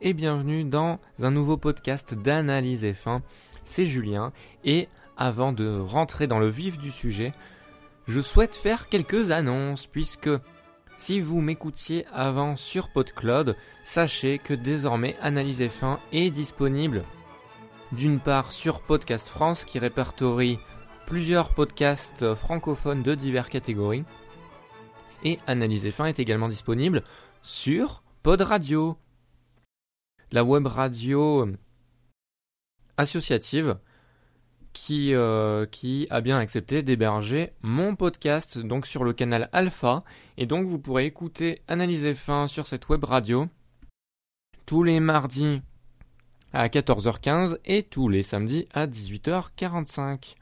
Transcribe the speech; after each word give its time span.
Et 0.00 0.12
bienvenue 0.12 0.62
dans 0.62 1.00
un 1.20 1.32
nouveau 1.32 1.56
podcast 1.56 2.14
d'analyse 2.14 2.84
F1. 2.84 3.22
C'est 3.64 3.86
Julien 3.86 4.32
et 4.64 4.88
avant 5.16 5.52
de 5.52 5.80
rentrer 5.80 6.26
dans 6.28 6.38
le 6.38 6.48
vif 6.48 6.78
du 6.78 6.92
sujet, 6.92 7.32
je 8.06 8.20
souhaite 8.20 8.54
faire 8.54 8.88
quelques 8.88 9.32
annonces 9.32 9.86
puisque 9.86 10.30
si 10.96 11.20
vous 11.20 11.40
m'écoutiez 11.40 12.06
avant 12.12 12.54
sur 12.54 12.90
PodCloud, 12.90 13.56
sachez 13.82 14.38
que 14.38 14.54
désormais 14.54 15.16
Analyse 15.20 15.62
F1 15.62 15.98
est 16.12 16.30
disponible 16.30 17.02
d'une 17.90 18.20
part 18.20 18.52
sur 18.52 18.80
Podcast 18.80 19.28
France 19.28 19.64
qui 19.64 19.80
répertorie 19.80 20.58
plusieurs 21.06 21.52
podcasts 21.52 22.34
francophones 22.34 23.02
de 23.02 23.14
diverses 23.16 23.48
catégories 23.48 24.04
et 25.24 25.38
Analyse 25.48 25.86
F1 25.86 26.06
est 26.06 26.20
également 26.20 26.48
disponible 26.48 27.02
sur 27.42 28.02
Pod 28.22 28.40
Radio 28.40 28.96
la 30.34 30.42
web 30.42 30.66
radio 30.66 31.48
associative 32.96 33.78
qui, 34.72 35.14
euh, 35.14 35.64
qui 35.64 36.08
a 36.10 36.20
bien 36.20 36.38
accepté 36.38 36.82
d'héberger 36.82 37.50
mon 37.62 37.94
podcast 37.94 38.58
donc 38.58 38.86
sur 38.86 39.04
le 39.04 39.12
canal 39.12 39.48
Alpha 39.52 40.02
et 40.36 40.46
donc 40.46 40.66
vous 40.66 40.80
pourrez 40.80 41.06
écouter 41.06 41.62
Analyse 41.68 42.12
Fin 42.14 42.48
sur 42.48 42.66
cette 42.66 42.88
web 42.88 43.04
radio 43.04 43.46
tous 44.66 44.82
les 44.82 44.98
mardis 44.98 45.62
à 46.52 46.66
14h15 46.66 47.58
et 47.64 47.84
tous 47.84 48.08
les 48.08 48.24
samedis 48.24 48.66
à 48.74 48.88
18h45. 48.88 50.34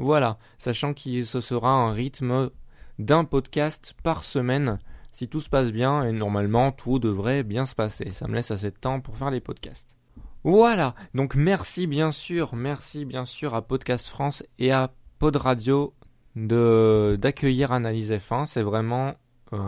Voilà, 0.00 0.38
sachant 0.58 0.94
que 0.94 1.22
ce 1.22 1.40
sera 1.40 1.70
un 1.70 1.92
rythme 1.92 2.50
d'un 2.98 3.24
podcast 3.24 3.94
par 4.02 4.24
semaine 4.24 4.80
si 5.18 5.26
tout 5.26 5.40
se 5.40 5.50
passe 5.50 5.72
bien, 5.72 6.04
et 6.04 6.12
normalement 6.12 6.70
tout 6.70 7.00
devrait 7.00 7.42
bien 7.42 7.64
se 7.64 7.74
passer. 7.74 8.12
Ça 8.12 8.28
me 8.28 8.36
laisse 8.36 8.52
assez 8.52 8.70
de 8.70 8.76
temps 8.76 9.00
pour 9.00 9.16
faire 9.16 9.32
les 9.32 9.40
podcasts. 9.40 9.96
Voilà, 10.44 10.94
donc 11.12 11.34
merci 11.34 11.88
bien 11.88 12.12
sûr, 12.12 12.54
merci 12.54 13.04
bien 13.04 13.24
sûr 13.24 13.56
à 13.56 13.62
Podcast 13.62 14.06
France 14.06 14.44
et 14.60 14.70
à 14.70 14.92
Pod 15.18 15.34
Radio 15.34 15.92
d'accueillir 16.36 17.72
Analyse 17.72 18.12
F1. 18.12 18.46
C'est 18.46 18.62
vraiment, 18.62 19.14
euh, 19.52 19.58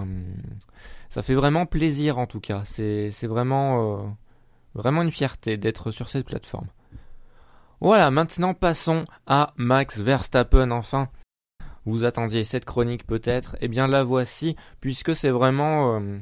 ça 1.08 1.20
fait 1.20 1.34
vraiment 1.34 1.66
plaisir 1.66 2.18
en 2.18 2.28
tout 2.28 2.38
cas. 2.38 2.62
C'est 2.64 3.10
vraiment, 3.24 3.98
euh, 3.98 4.06
vraiment 4.74 5.02
une 5.02 5.10
fierté 5.10 5.56
d'être 5.56 5.90
sur 5.90 6.10
cette 6.10 6.26
plateforme. 6.26 6.68
Voilà, 7.80 8.12
maintenant 8.12 8.54
passons 8.54 9.04
à 9.26 9.52
Max 9.56 9.98
Verstappen 9.98 10.70
enfin 10.70 11.08
vous 11.86 12.04
attendiez 12.04 12.44
cette 12.44 12.64
chronique 12.64 13.06
peut-être, 13.06 13.56
eh 13.60 13.68
bien 13.68 13.86
la 13.86 14.04
voici, 14.04 14.56
puisque 14.80 15.14
c'est 15.14 15.30
vraiment, 15.30 16.00
euh, 16.00 16.18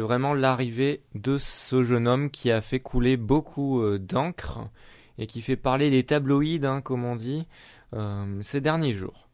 vraiment 0.00 0.34
l'arrivée 0.34 1.02
de 1.14 1.38
ce 1.38 1.82
jeune 1.82 2.06
homme 2.06 2.30
qui 2.30 2.50
a 2.50 2.60
fait 2.60 2.80
couler 2.80 3.16
beaucoup 3.16 3.80
euh, 3.80 3.98
d'encre 3.98 4.60
et 5.18 5.26
qui 5.26 5.42
fait 5.42 5.56
parler 5.56 5.90
les 5.90 6.04
tabloïds, 6.04 6.64
hein, 6.64 6.80
comme 6.80 7.04
on 7.04 7.16
dit, 7.16 7.46
euh, 7.94 8.38
ces 8.42 8.60
derniers 8.60 8.92
jours. 8.92 9.28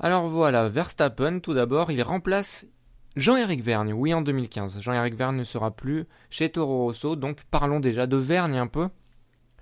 Alors 0.00 0.26
voilà, 0.26 0.68
Verstappen, 0.68 1.38
tout 1.38 1.54
d'abord, 1.54 1.92
il 1.92 2.02
remplace 2.02 2.66
Jean-Éric 3.14 3.62
Vergne, 3.62 3.92
oui 3.92 4.14
en 4.14 4.22
2015. 4.22 4.80
Jean-Éric 4.80 5.14
Vergne 5.14 5.36
ne 5.36 5.44
sera 5.44 5.70
plus 5.70 6.06
chez 6.30 6.50
Toro 6.50 6.84
Rosso, 6.84 7.14
donc 7.14 7.44
parlons 7.50 7.78
déjà 7.78 8.06
de 8.06 8.16
Vergne 8.16 8.56
un 8.56 8.66
peu, 8.66 8.88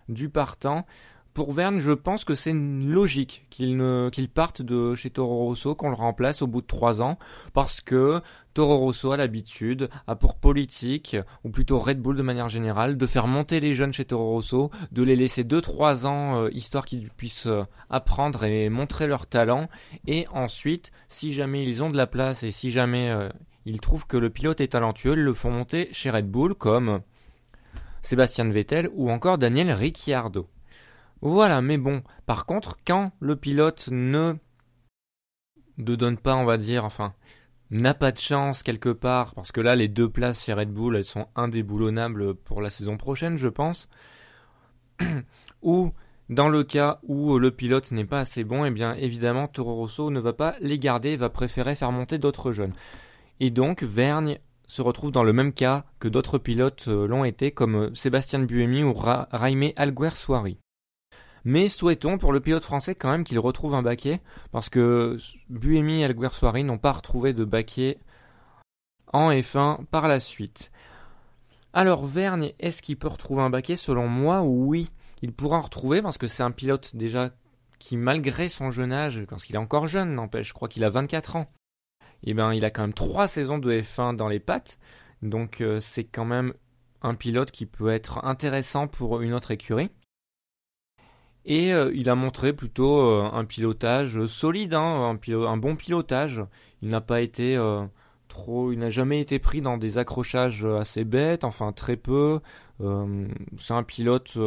du 0.08 0.30
partant 0.30 0.86
pour 1.32 1.52
Verne, 1.52 1.78
je 1.78 1.92
pense 1.92 2.24
que 2.24 2.34
c'est 2.34 2.52
logique 2.52 3.46
qu'il 3.50 3.80
qu'il 4.12 4.28
parte 4.28 4.62
de 4.62 4.94
chez 4.94 5.10
Toro 5.10 5.46
Rosso, 5.46 5.74
qu'on 5.74 5.88
le 5.88 5.94
remplace 5.94 6.42
au 6.42 6.46
bout 6.46 6.60
de 6.60 6.66
trois 6.66 7.02
ans, 7.02 7.18
parce 7.52 7.80
que 7.80 8.20
Toro 8.52 8.76
Rosso 8.76 9.12
a 9.12 9.16
l'habitude, 9.16 9.88
a 10.06 10.16
pour 10.16 10.34
politique, 10.34 11.16
ou 11.44 11.50
plutôt 11.50 11.78
Red 11.78 12.00
Bull 12.00 12.16
de 12.16 12.22
manière 12.22 12.48
générale, 12.48 12.96
de 12.96 13.06
faire 13.06 13.26
monter 13.26 13.60
les 13.60 13.74
jeunes 13.74 13.92
chez 13.92 14.04
Toro 14.04 14.30
Rosso, 14.30 14.70
de 14.92 15.02
les 15.02 15.16
laisser 15.16 15.44
deux 15.44 15.60
trois 15.60 16.06
ans, 16.06 16.42
euh, 16.42 16.50
histoire 16.52 16.84
qu'ils 16.84 17.10
puissent 17.10 17.46
euh, 17.46 17.64
apprendre 17.88 18.44
et 18.44 18.68
montrer 18.68 19.06
leur 19.06 19.26
talent, 19.26 19.68
et 20.06 20.26
ensuite, 20.32 20.90
si 21.08 21.32
jamais 21.32 21.64
ils 21.64 21.82
ont 21.82 21.90
de 21.90 21.96
la 21.96 22.06
place 22.06 22.42
et 22.42 22.50
si 22.50 22.70
jamais 22.70 23.10
euh, 23.10 23.28
ils 23.66 23.80
trouvent 23.80 24.06
que 24.06 24.16
le 24.16 24.30
pilote 24.30 24.60
est 24.60 24.68
talentueux, 24.68 25.12
ils 25.12 25.22
le 25.22 25.34
font 25.34 25.50
monter 25.50 25.88
chez 25.92 26.10
Red 26.10 26.28
Bull 26.28 26.54
comme 26.54 27.00
Sébastien 28.02 28.48
Vettel 28.48 28.88
ou 28.94 29.10
encore 29.10 29.38
Daniel 29.38 29.70
Ricciardo. 29.72 30.48
Voilà, 31.22 31.60
mais 31.60 31.78
bon, 31.78 32.02
par 32.26 32.46
contre, 32.46 32.76
quand 32.86 33.12
le 33.20 33.36
pilote 33.36 33.88
ne 33.92 34.34
ne 35.78 35.94
donne 35.94 36.18
pas, 36.18 36.36
on 36.36 36.44
va 36.44 36.56
dire, 36.56 36.84
enfin, 36.84 37.14
n'a 37.70 37.94
pas 37.94 38.12
de 38.12 38.18
chance 38.18 38.62
quelque 38.62 38.90
part, 38.90 39.34
parce 39.34 39.52
que 39.52 39.60
là, 39.60 39.76
les 39.76 39.88
deux 39.88 40.08
places 40.08 40.44
chez 40.44 40.52
Red 40.52 40.72
Bull, 40.72 40.96
elles 40.96 41.04
sont 41.04 41.28
indéboulonnables 41.36 42.34
pour 42.34 42.60
la 42.60 42.70
saison 42.70 42.96
prochaine, 42.96 43.36
je 43.36 43.48
pense, 43.48 43.88
ou 45.62 45.92
dans 46.28 46.48
le 46.48 46.64
cas 46.64 47.00
où 47.02 47.38
le 47.38 47.50
pilote 47.50 47.90
n'est 47.92 48.04
pas 48.04 48.20
assez 48.20 48.44
bon, 48.44 48.64
eh 48.64 48.70
bien, 48.70 48.94
évidemment, 48.94 49.48
Toro 49.48 49.74
Rosso 49.74 50.10
ne 50.10 50.20
va 50.20 50.32
pas 50.32 50.56
les 50.60 50.78
garder, 50.78 51.16
va 51.16 51.30
préférer 51.30 51.74
faire 51.74 51.92
monter 51.92 52.18
d'autres 52.18 52.52
jeunes. 52.52 52.74
Et 53.40 53.50
donc, 53.50 53.82
Vergne 53.82 54.38
se 54.66 54.82
retrouve 54.82 55.10
dans 55.10 55.24
le 55.24 55.32
même 55.32 55.52
cas 55.52 55.84
que 55.98 56.08
d'autres 56.08 56.38
pilotes 56.38 56.86
euh, 56.88 57.08
l'ont 57.08 57.24
été, 57.24 57.50
comme 57.50 57.74
euh, 57.74 57.94
Sébastien 57.94 58.38
Buemi 58.40 58.84
ou 58.84 58.92
Ra 58.92 59.28
Raimé 59.32 59.74
Alguersuari. 59.76 60.58
Mais 61.44 61.68
souhaitons 61.68 62.18
pour 62.18 62.32
le 62.32 62.40
pilote 62.40 62.64
français 62.64 62.94
quand 62.94 63.10
même 63.10 63.24
qu'il 63.24 63.38
retrouve 63.38 63.74
un 63.74 63.82
baquet, 63.82 64.20
parce 64.52 64.68
que 64.68 65.16
Buemi 65.48 66.00
et 66.00 66.04
Alguersuari 66.04 66.64
n'ont 66.64 66.78
pas 66.78 66.92
retrouvé 66.92 67.32
de 67.32 67.44
baquet 67.44 67.98
en 69.12 69.30
F1 69.30 69.84
par 69.86 70.08
la 70.08 70.20
suite. 70.20 70.70
Alors 71.72 72.04
Vergne, 72.04 72.52
est-ce 72.58 72.82
qu'il 72.82 72.98
peut 72.98 73.08
retrouver 73.08 73.42
un 73.42 73.50
baquet 73.50 73.76
Selon 73.76 74.08
moi, 74.08 74.42
oui, 74.42 74.90
il 75.22 75.32
pourra 75.32 75.58
en 75.58 75.62
retrouver 75.62 76.02
parce 76.02 76.18
que 76.18 76.26
c'est 76.26 76.42
un 76.42 76.50
pilote 76.50 76.96
déjà 76.96 77.30
qui, 77.78 77.96
malgré 77.96 78.48
son 78.48 78.70
jeune 78.70 78.92
âge, 78.92 79.24
parce 79.28 79.44
qu'il 79.44 79.54
est 79.54 79.58
encore 79.58 79.86
jeune, 79.86 80.14
n'empêche, 80.14 80.48
je 80.48 80.52
crois 80.52 80.68
qu'il 80.68 80.84
a 80.84 80.90
24 80.90 81.36
ans, 81.36 81.50
et 82.22 82.30
eh 82.30 82.34
ben 82.34 82.52
il 82.52 82.64
a 82.64 82.70
quand 82.70 82.82
même 82.82 82.92
3 82.92 83.28
saisons 83.28 83.58
de 83.58 83.72
F1 83.72 84.14
dans 84.14 84.28
les 84.28 84.40
pattes, 84.40 84.78
donc 85.22 85.60
euh, 85.60 85.80
c'est 85.80 86.04
quand 86.04 86.26
même 86.26 86.52
un 87.02 87.14
pilote 87.14 87.50
qui 87.50 87.64
peut 87.64 87.90
être 87.90 88.24
intéressant 88.24 88.86
pour 88.86 89.22
une 89.22 89.32
autre 89.32 89.50
écurie. 89.50 89.90
Et 91.50 91.72
euh, 91.72 91.90
il 91.96 92.08
a 92.08 92.14
montré 92.14 92.52
plutôt 92.52 93.00
euh, 93.00 93.28
un 93.32 93.44
pilotage 93.44 94.24
solide, 94.26 94.72
hein, 94.72 95.18
un, 95.28 95.56
bon 95.56 95.74
pilotage. 95.74 96.44
Il 96.80 96.90
n'a 96.90 97.00
pas 97.00 97.20
été 97.22 97.56
euh, 97.56 97.84
trop, 98.28 98.70
il 98.70 98.78
n'a 98.78 98.90
jamais 98.90 99.20
été 99.20 99.40
pris 99.40 99.60
dans 99.60 99.76
des 99.76 99.98
accrochages 99.98 100.64
assez 100.64 101.04
bêtes, 101.04 101.42
enfin 101.42 101.72
très 101.72 101.96
peu. 101.96 102.38
c'est 103.58 103.74
un 103.74 103.82
pilote 103.82 104.38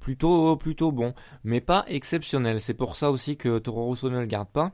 plutôt 0.00 0.56
plutôt 0.56 0.90
bon, 0.90 1.12
mais 1.44 1.60
pas 1.60 1.84
exceptionnel. 1.86 2.62
C'est 2.62 2.72
pour 2.72 2.96
ça 2.96 3.10
aussi 3.10 3.36
que 3.36 3.58
Toro 3.58 3.84
Rosso 3.84 4.08
ne 4.08 4.18
le 4.18 4.26
garde 4.26 4.48
pas. 4.48 4.72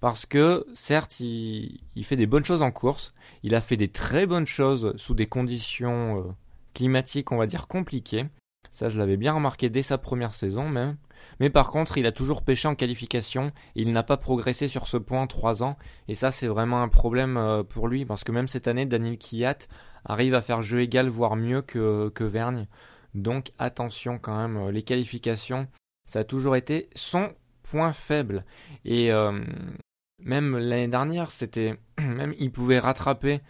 Parce 0.00 0.26
que 0.26 0.66
certes, 0.74 1.20
il, 1.20 1.80
il, 1.96 2.04
fait 2.04 2.16
des 2.16 2.26
bonnes 2.26 2.44
choses 2.44 2.62
en 2.62 2.70
course, 2.70 3.14
il 3.42 3.54
a 3.54 3.62
fait 3.62 3.78
des 3.78 3.88
très 3.88 4.26
bonnes 4.26 4.46
choses 4.46 4.92
sous 4.96 5.14
des 5.14 5.26
conditions 5.26 6.36
climatiques, 6.74 7.32
on 7.32 7.38
va 7.38 7.46
dire, 7.46 7.66
compliquées. 7.66 8.26
Ça, 8.70 8.88
je 8.88 8.98
l'avais 8.98 9.16
bien 9.16 9.32
remarqué 9.32 9.68
dès 9.68 9.82
sa 9.82 9.98
première 9.98 10.34
saison 10.34 10.68
même. 10.68 10.96
Mais 11.40 11.50
par 11.50 11.70
contre, 11.70 11.98
il 11.98 12.06
a 12.06 12.12
toujours 12.12 12.42
pêché 12.42 12.68
en 12.68 12.74
qualification. 12.74 13.48
il 13.74 13.92
n'a 13.92 14.02
pas 14.02 14.16
progressé 14.16 14.68
sur 14.68 14.86
ce 14.86 14.96
point 14.96 15.26
3 15.26 15.62
ans. 15.62 15.76
Et 16.08 16.14
ça, 16.14 16.30
c'est 16.30 16.46
vraiment 16.46 16.82
un 16.82 16.88
problème 16.88 17.36
euh, 17.36 17.62
pour 17.62 17.88
lui. 17.88 18.04
Parce 18.04 18.24
que 18.24 18.32
même 18.32 18.48
cette 18.48 18.68
année, 18.68 18.86
Daniel 18.86 19.18
Kiat 19.18 19.58
arrive 20.04 20.34
à 20.34 20.40
faire 20.40 20.62
jeu 20.62 20.80
égal, 20.80 21.08
voire 21.08 21.36
mieux 21.36 21.62
que, 21.62 22.08
que 22.14 22.24
Vergne. 22.24 22.66
Donc 23.14 23.52
attention 23.58 24.18
quand 24.18 24.36
même, 24.36 24.56
euh, 24.56 24.70
les 24.72 24.82
qualifications, 24.82 25.68
ça 26.06 26.20
a 26.20 26.24
toujours 26.24 26.56
été 26.56 26.88
son 26.94 27.32
point 27.62 27.92
faible. 27.92 28.44
Et 28.84 29.12
euh, 29.12 29.38
même 30.18 30.56
l'année 30.56 30.88
dernière, 30.88 31.30
c'était. 31.30 31.78
Même 31.98 32.34
il 32.38 32.50
pouvait 32.50 32.78
rattraper 32.78 33.40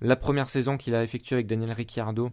la 0.00 0.16
première 0.16 0.50
saison 0.50 0.76
qu'il 0.76 0.94
a 0.94 1.02
effectuée 1.02 1.36
avec 1.36 1.46
Daniel 1.46 1.72
Ricciardo 1.72 2.30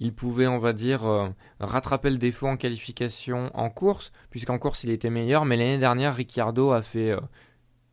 il 0.00 0.14
pouvait, 0.14 0.46
on 0.46 0.58
va 0.58 0.72
dire, 0.72 1.06
euh, 1.06 1.28
rattraper 1.60 2.10
le 2.10 2.16
défaut 2.16 2.48
en 2.48 2.56
qualification 2.56 3.50
en 3.54 3.68
course, 3.68 4.12
puisqu'en 4.30 4.58
course 4.58 4.82
il 4.82 4.90
était 4.90 5.10
meilleur, 5.10 5.44
mais 5.44 5.56
l'année 5.56 5.78
dernière, 5.78 6.14
Ricciardo 6.14 6.72
a 6.72 6.82
fait 6.82 7.10
euh, 7.10 7.20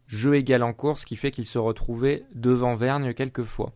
jeu 0.07 0.35
égal 0.35 0.63
en 0.63 0.73
course, 0.73 1.01
ce 1.01 1.05
qui 1.05 1.17
fait 1.17 1.31
qu'il 1.31 1.45
se 1.45 1.59
retrouvait 1.59 2.25
devant 2.33 2.75
Vergne 2.75 3.13
quelques 3.13 3.43
fois. 3.43 3.73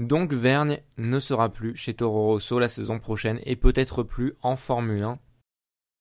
Donc 0.00 0.32
Vergne 0.32 0.80
ne 0.98 1.18
sera 1.20 1.48
plus 1.48 1.74
chez 1.76 1.94
Toro 1.94 2.26
Rosso 2.26 2.58
la 2.58 2.68
saison 2.68 2.98
prochaine 2.98 3.40
et 3.44 3.56
peut-être 3.56 4.02
plus 4.02 4.34
en 4.42 4.56
Formule 4.56 5.02
1. 5.02 5.18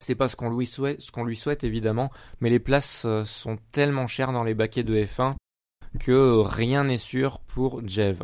C'est 0.04 0.16
pas 0.16 0.28
ce 0.28 0.36
qu'on 0.36 0.50
lui 0.50 0.66
souhaite, 0.66 1.00
ce 1.00 1.12
qu'on 1.12 1.24
lui 1.24 1.38
souhaite 1.38 1.64
évidemment, 1.64 2.12
mais 2.42 2.50
les 2.50 2.60
places 2.60 3.06
euh, 3.06 3.24
sont 3.24 3.58
tellement 3.72 4.08
chères 4.08 4.34
dans 4.34 4.44
les 4.44 4.56
baquets 4.56 4.84
de 4.84 4.96
F1 4.96 5.36
que 6.00 6.40
rien 6.40 6.86
n'est 6.86 6.98
sûr 6.98 7.40
pour 7.40 7.88
Jev. 7.88 8.24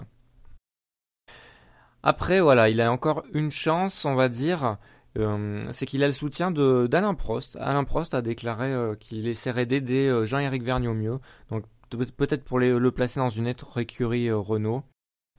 Après, 2.04 2.40
voilà, 2.40 2.70
il 2.70 2.82
a 2.82 2.92
encore 2.92 3.24
une 3.34 3.52
chance, 3.52 4.06
on 4.06 4.16
va 4.16 4.30
dire. 4.30 4.78
Euh, 5.18 5.66
c'est 5.72 5.86
qu'il 5.86 6.04
a 6.04 6.08
le 6.08 6.14
soutien 6.14 6.52
d'Alain 6.52 7.14
Prost. 7.14 7.58
Alain 7.60 7.84
Prost 7.84 8.14
a 8.14 8.22
déclaré 8.22 8.72
euh, 8.72 8.96
qu'il 8.96 9.28
essaierait 9.28 9.66
d'aider 9.66 10.08
euh, 10.08 10.26
Jean-Éric 10.26 10.64
Vergne 10.64 10.88
au 10.88 10.94
mieux. 10.94 11.20
Donc 11.50 11.66
peut-être 11.90 12.44
pour 12.46 12.60
le 12.60 12.92
placer 12.92 13.20
dans 13.20 13.30
une 13.30 13.50
autre 13.50 13.78
écurie 13.80 14.32
Renault. 14.32 14.84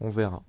On 0.00 0.10
verra. 0.10 0.42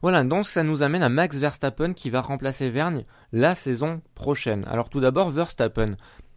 Voilà, 0.00 0.22
donc 0.22 0.46
ça 0.46 0.62
nous 0.62 0.82
amène 0.82 1.02
à 1.02 1.08
Max 1.08 1.38
Verstappen 1.38 1.94
qui 1.94 2.10
va 2.10 2.20
remplacer 2.20 2.70
Vergne 2.70 3.02
la 3.32 3.54
saison 3.54 4.02
prochaine. 4.14 4.64
Alors 4.66 4.88
tout 4.88 5.00
d'abord, 5.00 5.30
Verstappen. 5.30 5.96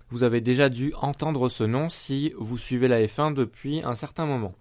Vous 0.10 0.24
avez 0.24 0.42
déjà 0.42 0.70
dû 0.70 0.94
entendre 1.02 1.50
ce 1.50 1.64
nom 1.64 1.90
si 1.90 2.34
vous 2.38 2.58
suivez 2.58 2.88
la 2.88 3.02
F1 3.02 3.34
depuis 3.34 3.84
un 3.84 3.96
certain 3.96 4.26
moment. 4.26 4.56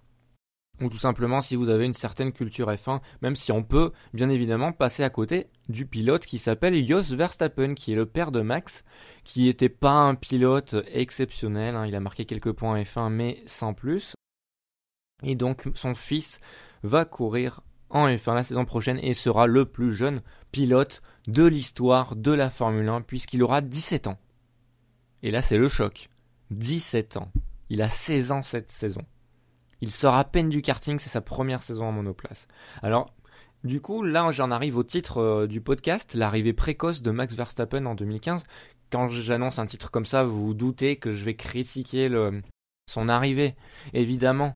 Ou 0.80 0.88
tout 0.88 0.98
simplement 0.98 1.40
si 1.40 1.54
vous 1.54 1.68
avez 1.68 1.84
une 1.84 1.92
certaine 1.92 2.32
culture 2.32 2.70
F1, 2.70 3.00
même 3.22 3.36
si 3.36 3.52
on 3.52 3.62
peut 3.62 3.92
bien 4.12 4.28
évidemment 4.28 4.72
passer 4.72 5.04
à 5.04 5.10
côté 5.10 5.46
du 5.68 5.86
pilote 5.86 6.26
qui 6.26 6.38
s'appelle 6.38 6.86
Jos 6.86 7.14
Verstappen, 7.14 7.74
qui 7.74 7.92
est 7.92 7.96
le 7.96 8.06
père 8.06 8.32
de 8.32 8.40
Max, 8.40 8.84
qui 9.22 9.44
n'était 9.44 9.68
pas 9.68 9.92
un 9.92 10.16
pilote 10.16 10.74
exceptionnel, 10.92 11.76
hein. 11.76 11.86
il 11.86 11.94
a 11.94 12.00
marqué 12.00 12.24
quelques 12.24 12.52
points 12.52 12.82
F1 12.82 13.10
mais 13.10 13.42
sans 13.46 13.72
plus. 13.72 14.14
Et 15.22 15.36
donc 15.36 15.68
son 15.74 15.94
fils 15.94 16.40
va 16.82 17.04
courir 17.04 17.60
en 17.88 18.08
F1 18.08 18.34
la 18.34 18.42
saison 18.42 18.64
prochaine 18.64 18.98
et 18.98 19.14
sera 19.14 19.46
le 19.46 19.66
plus 19.66 19.94
jeune 19.94 20.20
pilote 20.50 21.02
de 21.28 21.44
l'histoire 21.44 22.16
de 22.16 22.32
la 22.32 22.50
Formule 22.50 22.88
1 22.88 23.02
puisqu'il 23.02 23.44
aura 23.44 23.60
17 23.60 24.08
ans. 24.08 24.18
Et 25.22 25.30
là 25.30 25.40
c'est 25.40 25.56
le 25.56 25.68
choc. 25.68 26.08
17 26.50 27.16
ans. 27.16 27.30
Il 27.70 27.80
a 27.80 27.88
16 27.88 28.32
ans 28.32 28.42
cette 28.42 28.70
saison. 28.70 29.02
Il 29.80 29.90
sort 29.90 30.14
à 30.14 30.24
peine 30.24 30.48
du 30.48 30.62
karting, 30.62 30.98
c'est 30.98 31.10
sa 31.10 31.20
première 31.20 31.62
saison 31.62 31.86
en 31.86 31.92
monoplace. 31.92 32.46
Alors, 32.82 33.14
du 33.64 33.80
coup, 33.80 34.02
là 34.02 34.30
j'en 34.30 34.50
arrive 34.50 34.76
au 34.76 34.84
titre 34.84 35.18
euh, 35.18 35.46
du 35.46 35.60
podcast, 35.60 36.14
l'arrivée 36.14 36.52
précoce 36.52 37.02
de 37.02 37.10
Max 37.10 37.34
Verstappen 37.34 37.86
en 37.86 37.94
2015. 37.94 38.44
Quand 38.90 39.08
j'annonce 39.08 39.58
un 39.58 39.66
titre 39.66 39.90
comme 39.90 40.04
ça, 40.04 40.22
vous 40.22 40.54
doutez 40.54 40.96
que 40.96 41.12
je 41.12 41.24
vais 41.24 41.34
critiquer 41.34 42.08
son 42.86 43.08
arrivée, 43.08 43.56
évidemment. 43.92 44.54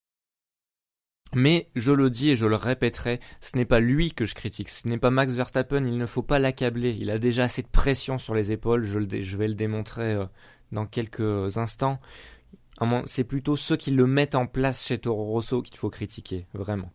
Mais 1.35 1.69
je 1.75 1.93
le 1.93 2.09
dis 2.09 2.31
et 2.31 2.37
je 2.37 2.47
le 2.47 2.57
répéterai, 2.57 3.21
ce 3.41 3.57
n'est 3.57 3.67
pas 3.67 3.81
lui 3.81 4.13
que 4.13 4.25
je 4.25 4.35
critique, 4.35 4.71
ce 4.71 4.89
n'est 4.89 4.99
pas 4.99 5.11
Max 5.11 5.35
Verstappen, 5.35 5.85
il 5.85 5.99
ne 5.99 6.07
faut 6.07 6.23
pas 6.23 6.39
l'accabler, 6.39 6.97
il 6.99 7.11
a 7.11 7.19
déjà 7.19 7.45
assez 7.45 7.63
de 7.63 7.69
pression 7.69 8.17
sur 8.17 8.35
les 8.35 8.51
épaules, 8.51 8.85
je, 8.85 9.37
vais 9.37 9.49
le 9.49 9.55
démontrer 9.55 10.15
euh, 10.15 10.25
dans 10.73 10.87
quelques 10.87 11.59
instants. 11.59 12.01
C'est 13.07 13.25
plutôt 13.25 13.57
ceux 13.57 13.77
qui 13.77 13.91
le 13.91 14.07
mettent 14.07 14.35
en 14.35 14.47
place 14.47 14.87
chez 14.87 14.99
Toro 14.99 15.25
Rosso 15.25 15.63
qu'il 15.63 15.77
faut 15.77 15.91
critiquer, 15.91 16.47
vraiment. 16.55 16.93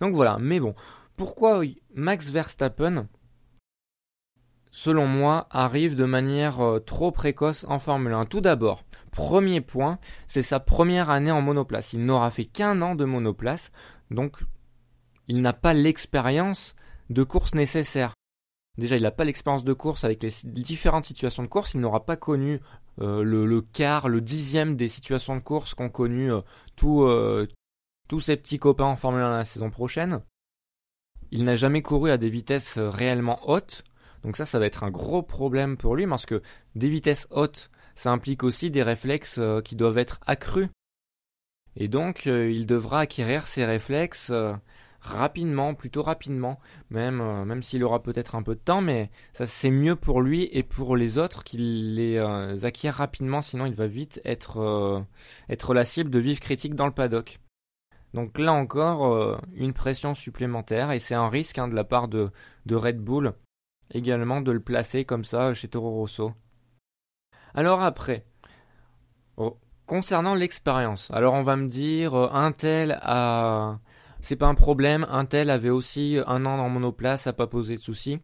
Donc 0.00 0.14
voilà, 0.14 0.38
mais 0.38 0.60
bon, 0.60 0.74
pourquoi 1.16 1.62
Max 1.94 2.30
Verstappen, 2.30 3.08
selon 4.70 5.06
moi, 5.06 5.48
arrive 5.50 5.96
de 5.96 6.04
manière 6.04 6.60
euh, 6.60 6.78
trop 6.78 7.10
précoce 7.10 7.64
en 7.68 7.78
Formule 7.78 8.12
1 8.12 8.26
Tout 8.26 8.40
d'abord, 8.40 8.84
Premier 9.10 9.60
point, 9.60 9.98
c'est 10.26 10.42
sa 10.42 10.60
première 10.60 11.10
année 11.10 11.32
en 11.32 11.42
monoplace. 11.42 11.92
Il 11.92 12.04
n'aura 12.04 12.30
fait 12.30 12.44
qu'un 12.44 12.80
an 12.80 12.94
de 12.94 13.04
monoplace, 13.04 13.72
donc 14.10 14.38
il 15.26 15.42
n'a 15.42 15.52
pas 15.52 15.74
l'expérience 15.74 16.76
de 17.08 17.24
course 17.24 17.54
nécessaire. 17.54 18.14
Déjà, 18.78 18.96
il 18.96 19.02
n'a 19.02 19.10
pas 19.10 19.24
l'expérience 19.24 19.64
de 19.64 19.72
course 19.72 20.04
avec 20.04 20.22
les 20.22 20.30
différentes 20.44 21.04
situations 21.04 21.42
de 21.42 21.48
course. 21.48 21.74
Il 21.74 21.80
n'aura 21.80 22.04
pas 22.04 22.16
connu 22.16 22.60
euh, 23.00 23.22
le, 23.22 23.60
quart, 23.60 24.08
le 24.08 24.20
dixième 24.20 24.76
des 24.76 24.88
situations 24.88 25.34
de 25.34 25.40
course 25.40 25.74
qu'ont 25.74 25.88
connu 25.88 26.32
euh, 26.32 26.40
euh, 26.84 27.46
tous 28.08 28.20
ses 28.20 28.36
petits 28.36 28.58
copains 28.58 28.84
en 28.84 28.96
Formule 28.96 29.22
1 29.22 29.30
la 29.30 29.44
saison 29.44 29.70
prochaine. 29.70 30.20
Il 31.30 31.44
n'a 31.44 31.56
jamais 31.56 31.82
couru 31.82 32.10
à 32.10 32.18
des 32.18 32.30
vitesses 32.30 32.78
réellement 32.78 33.38
hautes. 33.48 33.84
Donc 34.22 34.36
ça, 34.36 34.44
ça 34.44 34.58
va 34.58 34.66
être 34.66 34.84
un 34.84 34.90
gros 34.90 35.22
problème 35.22 35.76
pour 35.76 35.96
lui 35.96 36.06
parce 36.06 36.26
que 36.26 36.42
des 36.74 36.90
vitesses 36.90 37.26
hautes, 37.30 37.70
ça 37.94 38.10
implique 38.10 38.42
aussi 38.44 38.70
des 38.70 38.82
réflexes 38.82 39.40
qui 39.64 39.76
doivent 39.76 39.98
être 39.98 40.20
accrus. 40.26 40.68
Et 41.76 41.88
donc, 41.88 42.26
il 42.26 42.66
devra 42.66 43.00
acquérir 43.00 43.46
ces 43.46 43.64
réflexes 43.64 44.32
rapidement, 45.00 45.74
plutôt 45.74 46.02
rapidement, 46.02 46.60
même, 46.90 47.44
même 47.44 47.62
s'il 47.62 47.84
aura 47.84 48.02
peut-être 48.02 48.34
un 48.34 48.42
peu 48.42 48.54
de 48.54 48.60
temps, 48.60 48.80
mais 48.80 49.10
ça 49.32 49.46
c'est 49.46 49.70
mieux 49.70 49.96
pour 49.96 50.20
lui 50.22 50.48
et 50.52 50.62
pour 50.62 50.96
les 50.96 51.18
autres 51.18 51.44
qu'il 51.44 51.94
les 51.96 52.18
acquiert 52.64 52.94
rapidement, 52.94 53.42
sinon 53.42 53.66
il 53.66 53.74
va 53.74 53.86
vite 53.86 54.20
être, 54.24 55.04
être 55.48 55.74
la 55.74 55.84
cible 55.84 56.10
de 56.10 56.18
vives 56.18 56.40
critiques 56.40 56.74
dans 56.74 56.86
le 56.86 56.92
paddock. 56.92 57.40
Donc 58.14 58.38
là 58.38 58.52
encore, 58.52 59.40
une 59.54 59.72
pression 59.72 60.14
supplémentaire, 60.14 60.90
et 60.90 60.98
c'est 60.98 61.14
un 61.14 61.28
risque 61.28 61.58
hein, 61.58 61.68
de 61.68 61.74
la 61.74 61.84
part 61.84 62.08
de, 62.08 62.30
Red 62.70 62.98
Bull 62.98 63.34
également 63.92 64.40
de 64.40 64.52
le 64.52 64.60
placer 64.60 65.04
comme 65.04 65.24
ça 65.24 65.54
chez 65.54 65.68
Toro 65.68 65.90
Rosso. 65.90 66.32
Alors 67.54 67.82
après, 67.82 68.24
oh, 69.36 69.58
concernant 69.86 70.34
l'expérience, 70.34 71.10
alors 71.10 71.34
on 71.34 71.42
va 71.42 71.56
me 71.56 71.66
dire, 71.66 72.14
euh, 72.14 72.28
un 72.32 72.52
tel 72.52 72.98
a... 73.02 73.80
C'est 74.22 74.36
pas 74.36 74.46
un 74.46 74.54
problème, 74.54 75.06
un 75.10 75.24
tel 75.24 75.50
avait 75.50 75.70
aussi 75.70 76.18
un 76.26 76.46
an 76.46 76.58
en 76.58 76.68
monoplace, 76.68 77.22
ça 77.22 77.30
n'a 77.30 77.34
pas 77.34 77.46
posé 77.46 77.76
de 77.76 77.80
soucis. 77.80 78.20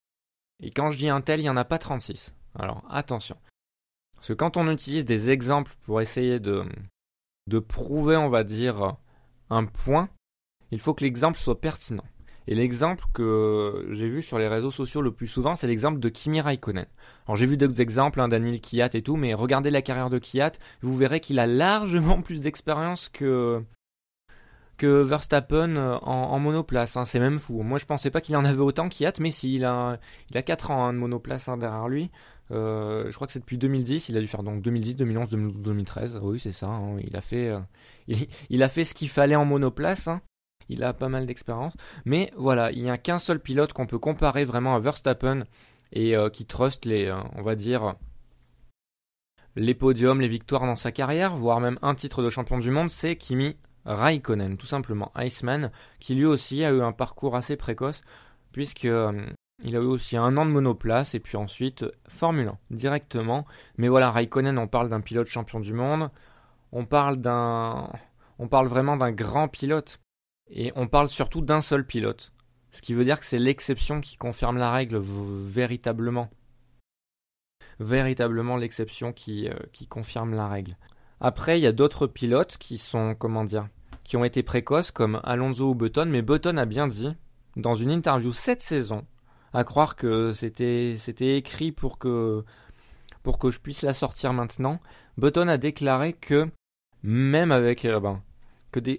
Et 0.62 0.70
quand 0.70 0.90
je 0.90 0.98
dis 0.98 1.08
un 1.08 1.20
tel, 1.20 1.40
il 1.40 1.44
n'y 1.44 1.50
en 1.50 1.56
a 1.56 1.64
pas 1.64 1.78
36. 1.78 2.34
Alors 2.58 2.84
attention. 2.90 3.36
Parce 4.14 4.28
que 4.28 4.32
quand 4.32 4.56
on 4.56 4.70
utilise 4.70 5.04
des 5.04 5.30
exemples 5.30 5.72
pour 5.84 6.00
essayer 6.00 6.40
de, 6.40 6.64
de 7.46 7.58
prouver, 7.58 8.16
on 8.16 8.28
va 8.28 8.44
dire, 8.44 8.96
un 9.50 9.64
point, 9.66 10.08
il 10.70 10.80
faut 10.80 10.94
que 10.94 11.04
l'exemple 11.04 11.38
soit 11.38 11.60
pertinent. 11.60 12.04
Et 12.48 12.54
l'exemple 12.54 13.04
que 13.12 13.88
j'ai 13.90 14.08
vu 14.08 14.22
sur 14.22 14.38
les 14.38 14.46
réseaux 14.46 14.70
sociaux 14.70 15.02
le 15.02 15.10
plus 15.10 15.26
souvent, 15.26 15.56
c'est 15.56 15.66
l'exemple 15.66 15.98
de 15.98 16.08
Kimi 16.08 16.40
Raikkonen. 16.40 16.86
Alors 17.26 17.36
j'ai 17.36 17.46
vu 17.46 17.56
d'autres 17.56 17.80
exemples, 17.80 18.20
hein, 18.20 18.28
Daniel 18.28 18.60
Kiat 18.60 18.90
et 18.94 19.02
tout, 19.02 19.16
mais 19.16 19.34
regardez 19.34 19.70
la 19.70 19.82
carrière 19.82 20.10
de 20.10 20.18
Kiat, 20.18 20.52
vous 20.80 20.96
verrez 20.96 21.18
qu'il 21.18 21.40
a 21.40 21.46
largement 21.46 22.22
plus 22.22 22.42
d'expérience 22.42 23.08
que 23.08 23.62
que 24.76 25.02
Verstappen 25.02 25.76
euh, 25.76 25.98
en, 26.02 26.38
monoplace. 26.38 26.96
Hein. 26.96 27.04
c'est 27.04 27.18
même 27.18 27.38
fou. 27.38 27.62
Moi, 27.62 27.78
je 27.78 27.86
pensais 27.86 28.10
pas 28.10 28.20
qu'il 28.20 28.36
en 28.36 28.44
avait 28.44 28.60
autant 28.60 28.88
Kiat, 28.88 29.14
mais 29.20 29.30
si, 29.30 29.54
il 29.54 29.64
a, 29.64 29.98
il 30.30 30.38
a 30.38 30.42
4 30.42 30.70
ans 30.70 30.86
hein, 30.86 30.92
de 30.92 30.98
monoplace 30.98 31.48
derrière 31.58 31.88
lui. 31.88 32.10
Euh, 32.52 33.10
je 33.10 33.14
crois 33.14 33.26
que 33.26 33.32
c'est 33.32 33.40
depuis 33.40 33.58
2010. 33.58 34.08
Il 34.08 34.16
a 34.16 34.20
dû 34.20 34.28
faire 34.28 34.42
donc 34.42 34.62
2010, 34.62 34.96
2011, 34.96 35.30
2012, 35.30 35.62
2013. 35.62 36.20
Oui, 36.22 36.38
c'est 36.38 36.52
ça. 36.52 36.80
il 37.02 37.16
a 37.16 37.20
fait, 37.20 37.48
euh, 37.48 37.60
il, 38.50 38.62
a 38.62 38.68
fait 38.68 38.84
ce 38.84 38.94
qu'il 38.94 39.08
fallait 39.08 39.36
en 39.36 39.44
monoplace 39.44 40.08
il 40.68 40.82
a 40.82 40.92
pas 40.92 41.08
mal 41.08 41.26
d'expérience. 41.26 41.74
Mais 42.04 42.32
voilà, 42.36 42.72
il 42.72 42.82
n'y 42.82 42.90
a 42.90 42.98
qu'un 42.98 43.20
seul 43.20 43.38
pilote 43.38 43.72
qu'on 43.72 43.86
peut 43.86 44.00
comparer 44.00 44.44
vraiment 44.44 44.74
à 44.74 44.80
Verstappen 44.80 45.44
et 45.92 46.16
qui 46.32 46.44
trust 46.44 46.84
les, 46.86 47.14
on 47.36 47.42
va 47.42 47.54
dire, 47.54 47.94
les 49.54 49.74
podiums, 49.74 50.20
les 50.20 50.26
victoires 50.26 50.66
dans 50.66 50.74
sa 50.74 50.90
carrière, 50.90 51.36
voire 51.36 51.60
même 51.60 51.78
un 51.82 51.94
titre 51.94 52.20
de 52.20 52.30
champion 52.30 52.58
du 52.58 52.72
monde, 52.72 52.90
c'est 52.90 53.14
Kimi 53.14 53.56
Raikkonen, 53.86 54.56
tout 54.56 54.66
simplement, 54.66 55.12
Iceman, 55.16 55.70
qui 56.00 56.14
lui 56.14 56.26
aussi 56.26 56.64
a 56.64 56.72
eu 56.72 56.82
un 56.82 56.92
parcours 56.92 57.36
assez 57.36 57.56
précoce, 57.56 58.02
puisque 58.52 58.84
euh, 58.84 59.26
il 59.62 59.76
a 59.76 59.78
eu 59.78 59.84
aussi 59.84 60.16
un 60.16 60.36
an 60.36 60.44
de 60.44 60.50
monoplace 60.50 61.14
et 61.14 61.20
puis 61.20 61.36
ensuite 61.36 61.84
Formule 62.08 62.48
1 62.48 62.58
directement. 62.70 63.46
Mais 63.78 63.88
voilà, 63.88 64.10
Raikkonen, 64.10 64.58
on 64.58 64.68
parle 64.68 64.88
d'un 64.88 65.00
pilote 65.00 65.28
champion 65.28 65.60
du 65.60 65.72
monde, 65.72 66.10
on 66.72 66.84
parle 66.84 67.16
d'un, 67.16 67.90
on 68.38 68.48
parle 68.48 68.66
vraiment 68.66 68.96
d'un 68.96 69.12
grand 69.12 69.48
pilote. 69.48 70.00
Et 70.48 70.72
on 70.76 70.86
parle 70.86 71.08
surtout 71.08 71.40
d'un 71.40 71.60
seul 71.60 71.84
pilote. 71.84 72.32
Ce 72.70 72.82
qui 72.82 72.94
veut 72.94 73.04
dire 73.04 73.18
que 73.18 73.26
c'est 73.26 73.38
l'exception 73.38 74.00
qui 74.00 74.16
confirme 74.16 74.58
la 74.58 74.70
règle 74.70 74.98
véritablement. 74.98 76.30
Véritablement 77.80 78.56
l'exception 78.56 79.12
qui, 79.12 79.48
euh, 79.48 79.54
qui 79.72 79.86
confirme 79.86 80.34
la 80.34 80.48
règle. 80.48 80.76
Après, 81.20 81.58
il 81.58 81.62
y 81.62 81.66
a 81.66 81.72
d'autres 81.72 82.06
pilotes 82.06 82.58
qui 82.58 82.78
sont, 82.78 83.14
comment 83.14 83.44
dire, 83.44 83.68
qui 84.06 84.16
ont 84.16 84.24
été 84.24 84.44
précoces 84.44 84.92
comme 84.92 85.20
Alonso 85.24 85.70
ou 85.70 85.74
Button, 85.74 86.06
mais 86.06 86.22
Button 86.22 86.58
a 86.58 86.64
bien 86.64 86.86
dit, 86.86 87.12
dans 87.56 87.74
une 87.74 87.90
interview 87.90 88.32
cette 88.32 88.62
saison, 88.62 89.04
à 89.52 89.64
croire 89.64 89.96
que 89.96 90.32
c'était, 90.32 90.96
écrit 91.36 91.72
pour 91.72 91.98
que, 91.98 92.44
pour 93.24 93.40
que 93.40 93.50
je 93.50 93.58
puisse 93.58 93.82
la 93.82 93.94
sortir 93.94 94.32
maintenant, 94.32 94.78
Button 95.18 95.48
a 95.48 95.58
déclaré 95.58 96.12
que, 96.12 96.48
même 97.02 97.50
avec, 97.50 97.84
euh, 97.84 97.98
ben, 97.98 98.22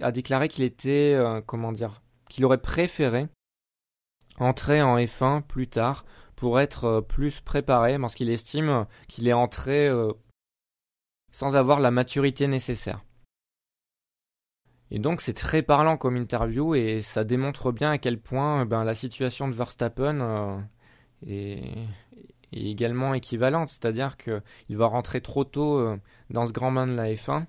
a 0.02 0.12
déclaré 0.12 0.50
qu'il 0.50 0.66
était, 0.66 1.14
euh, 1.16 1.40
comment 1.40 1.72
dire, 1.72 2.02
qu'il 2.30 2.44
aurait 2.44 2.62
préféré 2.62 3.30
entrer 4.40 4.82
en 4.82 4.98
F1 4.98 5.42
plus 5.42 5.70
tard 5.70 6.04
pour 6.36 6.60
être 6.60 6.84
euh, 6.84 7.02
plus 7.02 7.40
préparé 7.40 7.98
parce 7.98 8.14
qu'il 8.14 8.30
estime 8.30 8.86
qu'il 9.08 9.30
est 9.30 9.34
entré 9.34 9.90
sans 11.32 11.56
avoir 11.56 11.80
la 11.80 11.92
maturité 11.92 12.48
nécessaire. 12.48 13.06
Et 14.92 15.00
donc 15.00 15.22
c'est 15.22 15.34
très 15.34 15.62
parlant 15.62 15.98
comme 15.98 16.16
interview 16.16 16.76
et 16.76 17.02
ça 17.02 17.24
démontre 17.24 17.72
bien 17.72 17.92
à 17.92 17.98
quel 17.98 18.20
point 18.20 18.66
ben, 18.66 18.84
la 18.84 18.96
situation 18.96 19.48
de 19.48 19.54
Verstappen 19.54 20.66
est, 21.26 21.60
est, 22.54 22.70
également 22.70 23.14
équivalente, 23.14 23.70
c'est-à-dire 23.70 24.16
qu'il 24.18 24.78
va 24.78 24.86
rentrer 24.86 25.22
trop 25.22 25.44
tôt 25.44 25.98
dans 26.30 26.46
ce 26.46 26.54
grand 26.54 26.72
bain 26.72 26.88
de 26.88 26.94
la 26.94 27.14
F1 27.14 27.46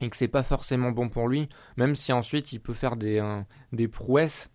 et 0.00 0.10
que 0.10 0.16
c'est 0.16 0.28
pas 0.28 0.42
forcément 0.42 0.92
bon 0.92 1.08
pour 1.08 1.28
lui, 1.28 1.48
même 1.76 1.94
si 1.94 2.12
ensuite 2.12 2.52
il 2.52 2.60
peut 2.60 2.74
faire 2.74 2.96
des, 2.96 3.88
prouesses, 3.88 4.50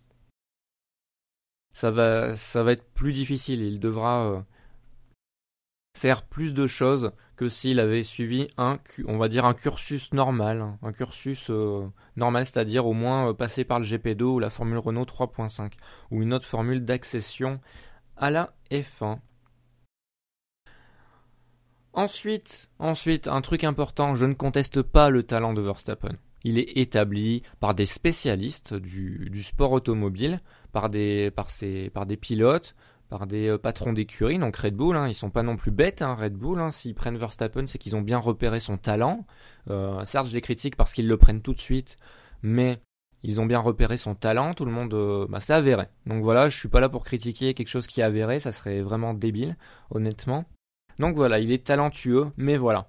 ça 1.72 1.90
va, 1.90 2.36
ça 2.36 2.62
va 2.62 2.72
être 2.72 2.92
plus 2.92 3.12
difficile. 3.12 3.62
Il 3.62 3.80
devra, 3.80 4.24
euh, 4.24 4.40
faire 5.96 6.22
plus 6.22 6.54
de 6.54 6.66
choses 6.66 7.12
que 7.36 7.48
s'il 7.48 7.80
avait 7.80 8.02
suivi 8.02 8.46
un, 8.58 8.76
on 9.06 9.18
cursus 9.54 10.12
normal, 10.12 10.60
hein. 10.60 10.78
un 10.82 10.92
cursus 10.92 11.50
euh, 11.50 11.86
normal, 12.16 12.46
c'est-à-dire 12.46 12.86
au 12.86 12.92
moins 12.92 13.30
euh, 13.30 13.32
passer 13.32 13.64
par 13.64 13.80
le 13.80 13.86
GP2 13.86 14.22
ou 14.22 14.38
la 14.38 14.50
Formule 14.50 14.78
Renault 14.78 15.04
3.5 15.04 15.72
ou 16.10 16.22
une 16.22 16.34
autre 16.34 16.46
formule 16.46 16.84
d'accession 16.84 17.60
à 18.16 18.30
la 18.30 18.54
F1. 18.70 19.18
Ensuite, 21.92 22.70
ensuite, 22.80 23.28
un 23.28 23.40
truc 23.40 23.62
important, 23.62 24.16
je 24.16 24.26
ne 24.26 24.34
conteste 24.34 24.82
pas 24.82 25.10
le 25.10 25.22
talent 25.22 25.54
de 25.54 25.62
Verstappen. 25.62 26.16
Il 26.42 26.58
est 26.58 26.76
établi 26.76 27.42
par 27.60 27.74
des 27.74 27.86
spécialistes 27.86 28.74
du, 28.74 29.42
sport 29.42 29.72
automobile, 29.72 30.38
par 30.72 30.90
des 30.90 31.30
pilotes, 32.20 32.74
par 33.14 33.28
des 33.28 33.46
euh, 33.46 33.58
patrons 33.58 33.92
d'écurie, 33.92 34.40
donc 34.40 34.56
Red 34.56 34.74
Bull, 34.74 34.96
hein, 34.96 35.06
ils 35.06 35.14
sont 35.14 35.30
pas 35.30 35.44
non 35.44 35.54
plus 35.54 35.70
bêtes, 35.70 36.02
hein, 36.02 36.16
Red 36.16 36.34
Bull, 36.34 36.58
hein, 36.58 36.72
s'ils 36.72 36.96
prennent 36.96 37.16
Verstappen, 37.16 37.64
c'est 37.68 37.78
qu'ils 37.78 37.94
ont 37.94 38.00
bien 38.00 38.18
repéré 38.18 38.58
son 38.58 38.76
talent. 38.76 39.24
Euh, 39.70 40.04
certes, 40.04 40.26
je 40.26 40.34
les 40.34 40.40
critique 40.40 40.74
parce 40.74 40.92
qu'ils 40.92 41.06
le 41.06 41.16
prennent 41.16 41.40
tout 41.40 41.54
de 41.54 41.60
suite, 41.60 41.96
mais 42.42 42.80
ils 43.22 43.40
ont 43.40 43.46
bien 43.46 43.60
repéré 43.60 43.98
son 43.98 44.16
talent, 44.16 44.52
tout 44.52 44.64
le 44.64 44.72
monde, 44.72 44.94
euh, 44.94 45.28
bah, 45.28 45.38
avéré. 45.50 45.84
Donc 46.06 46.24
voilà, 46.24 46.48
je 46.48 46.58
suis 46.58 46.68
pas 46.68 46.80
là 46.80 46.88
pour 46.88 47.04
critiquer 47.04 47.54
quelque 47.54 47.68
chose 47.68 47.86
qui 47.86 48.00
est 48.00 48.04
avéré, 48.04 48.40
ça 48.40 48.50
serait 48.50 48.80
vraiment 48.80 49.14
débile, 49.14 49.56
honnêtement. 49.90 50.44
Donc 50.98 51.14
voilà, 51.14 51.38
il 51.38 51.52
est 51.52 51.64
talentueux, 51.64 52.32
mais 52.36 52.56
voilà. 52.56 52.88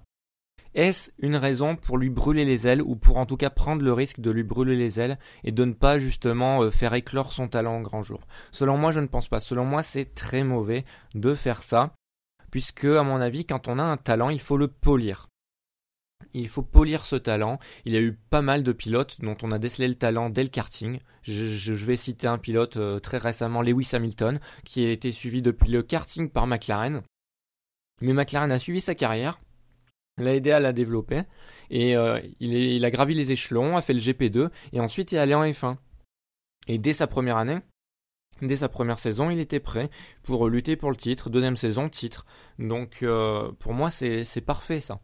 Est-ce 0.76 1.10
une 1.18 1.36
raison 1.36 1.74
pour 1.74 1.96
lui 1.96 2.10
brûler 2.10 2.44
les 2.44 2.68
ailes 2.68 2.82
ou 2.82 2.96
pour 2.96 3.16
en 3.16 3.24
tout 3.24 3.38
cas 3.38 3.48
prendre 3.48 3.82
le 3.82 3.94
risque 3.94 4.20
de 4.20 4.30
lui 4.30 4.42
brûler 4.42 4.76
les 4.76 5.00
ailes 5.00 5.18
et 5.42 5.50
de 5.50 5.64
ne 5.64 5.72
pas 5.72 5.98
justement 5.98 6.62
euh, 6.62 6.70
faire 6.70 6.92
éclore 6.92 7.32
son 7.32 7.48
talent 7.48 7.76
en 7.76 7.80
grand 7.80 8.02
jour? 8.02 8.20
Selon 8.52 8.76
moi, 8.76 8.92
je 8.92 9.00
ne 9.00 9.06
pense 9.06 9.28
pas. 9.28 9.40
Selon 9.40 9.64
moi, 9.64 9.82
c'est 9.82 10.14
très 10.14 10.44
mauvais 10.44 10.84
de 11.14 11.32
faire 11.32 11.62
ça 11.62 11.94
puisque 12.50 12.84
à 12.84 13.02
mon 13.02 13.22
avis, 13.22 13.46
quand 13.46 13.68
on 13.68 13.78
a 13.78 13.82
un 13.82 13.96
talent, 13.96 14.28
il 14.28 14.40
faut 14.40 14.58
le 14.58 14.68
polir. 14.68 15.28
Il 16.34 16.48
faut 16.48 16.62
polir 16.62 17.06
ce 17.06 17.16
talent. 17.16 17.58
Il 17.86 17.94
y 17.94 17.96
a 17.96 18.00
eu 18.00 18.12
pas 18.12 18.42
mal 18.42 18.62
de 18.62 18.72
pilotes 18.72 19.20
dont 19.22 19.36
on 19.42 19.52
a 19.52 19.58
décelé 19.58 19.88
le 19.88 19.94
talent 19.94 20.28
dès 20.28 20.42
le 20.42 20.50
karting. 20.50 20.98
Je, 21.22 21.72
vais 21.72 21.96
citer 21.96 22.26
un 22.26 22.36
pilote 22.38 22.76
euh, 22.76 22.98
très 23.00 23.16
récemment, 23.16 23.62
Lewis 23.62 23.90
Hamilton, 23.94 24.40
qui 24.64 24.84
a 24.84 24.90
été 24.90 25.10
suivi 25.10 25.40
depuis 25.40 25.70
le 25.70 25.82
karting 25.82 26.28
par 26.28 26.46
McLaren. 26.46 27.02
Mais 28.02 28.12
McLaren 28.12 28.52
a 28.52 28.58
suivi 28.58 28.82
sa 28.82 28.94
carrière 28.94 29.40
aidé 30.24 30.50
à 30.50 30.60
la 30.60 30.72
développer 30.72 31.22
et 31.70 31.96
euh, 31.96 32.20
il, 32.40 32.84
a 32.84 32.90
gravi 32.90 33.14
les 33.14 33.32
échelons, 33.32 33.76
a 33.76 33.82
fait 33.82 33.92
le 33.92 34.00
GP2 34.00 34.50
et 34.72 34.80
ensuite 34.80 35.12
est 35.12 35.18
allé 35.18 35.34
en 35.34 35.44
F1. 35.44 35.76
Et 36.68 36.78
dès 36.78 36.92
sa 36.92 37.06
première 37.06 37.36
année, 37.36 37.58
dès 38.42 38.56
sa 38.56 38.68
première 38.68 38.98
saison, 38.98 39.30
il 39.30 39.38
était 39.38 39.60
prêt 39.60 39.90
pour 40.22 40.48
lutter 40.48 40.76
pour 40.76 40.90
le 40.90 40.96
titre. 40.96 41.30
Deuxième 41.30 41.56
saison, 41.56 41.88
titre. 41.88 42.24
Donc 42.58 43.02
euh, 43.02 43.52
pour 43.58 43.74
moi, 43.74 43.90
c'est 43.90 44.44
parfait 44.44 44.80
ça. 44.80 45.00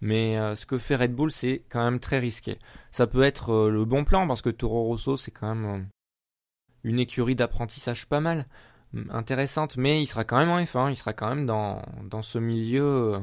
Mais 0.00 0.38
euh, 0.38 0.54
ce 0.54 0.64
que 0.64 0.78
fait 0.78 0.96
Red 0.96 1.14
Bull, 1.14 1.30
c'est 1.30 1.64
quand 1.68 1.84
même 1.84 2.00
très 2.00 2.18
risqué. 2.18 2.58
Ça 2.90 3.06
peut 3.06 3.22
être 3.22 3.68
le 3.68 3.84
bon 3.84 4.04
plan 4.04 4.26
parce 4.26 4.42
que 4.42 4.50
Toro 4.50 4.84
Rosso, 4.84 5.16
c'est 5.16 5.32
quand 5.32 5.54
même 5.54 5.88
une 6.84 7.00
écurie 7.00 7.34
d'apprentissage 7.34 8.06
pas 8.06 8.20
mal 8.20 8.44
intéressante, 9.10 9.76
mais 9.76 10.00
il 10.00 10.06
sera 10.06 10.24
quand 10.24 10.38
même 10.38 10.48
en 10.48 10.58
F1, 10.58 10.90
il 10.90 10.96
sera 10.96 11.12
quand 11.12 11.28
même 11.28 11.44
dans 11.44 12.22
ce 12.22 12.38
milieu 12.38 13.20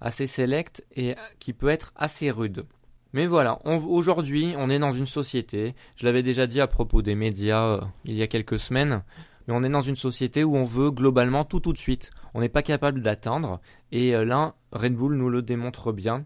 assez 0.00 0.26
select 0.26 0.84
et 0.94 1.14
qui 1.38 1.52
peut 1.52 1.68
être 1.68 1.92
assez 1.96 2.30
rude. 2.30 2.66
Mais 3.12 3.26
voilà, 3.26 3.58
aujourd'hui 3.64 4.54
on 4.58 4.68
est 4.68 4.78
dans 4.78 4.92
une 4.92 5.06
société, 5.06 5.74
je 5.96 6.04
l'avais 6.04 6.22
déjà 6.22 6.46
dit 6.46 6.60
à 6.60 6.66
propos 6.66 7.02
des 7.02 7.14
médias 7.14 7.64
euh, 7.64 7.80
il 8.04 8.14
y 8.14 8.22
a 8.22 8.26
quelques 8.26 8.58
semaines, 8.58 9.02
mais 9.46 9.54
on 9.54 9.62
est 9.62 9.70
dans 9.70 9.80
une 9.80 9.96
société 9.96 10.44
où 10.44 10.56
on 10.56 10.64
veut 10.64 10.90
globalement 10.90 11.44
tout 11.44 11.60
tout 11.60 11.72
de 11.72 11.78
suite. 11.78 12.10
On 12.34 12.40
n'est 12.40 12.48
pas 12.48 12.62
capable 12.62 13.00
d'attendre, 13.00 13.60
et 13.92 14.14
euh, 14.14 14.24
là, 14.24 14.54
Red 14.72 14.94
Bull 14.94 15.14
nous 15.14 15.30
le 15.30 15.40
démontre 15.40 15.92
bien. 15.92 16.24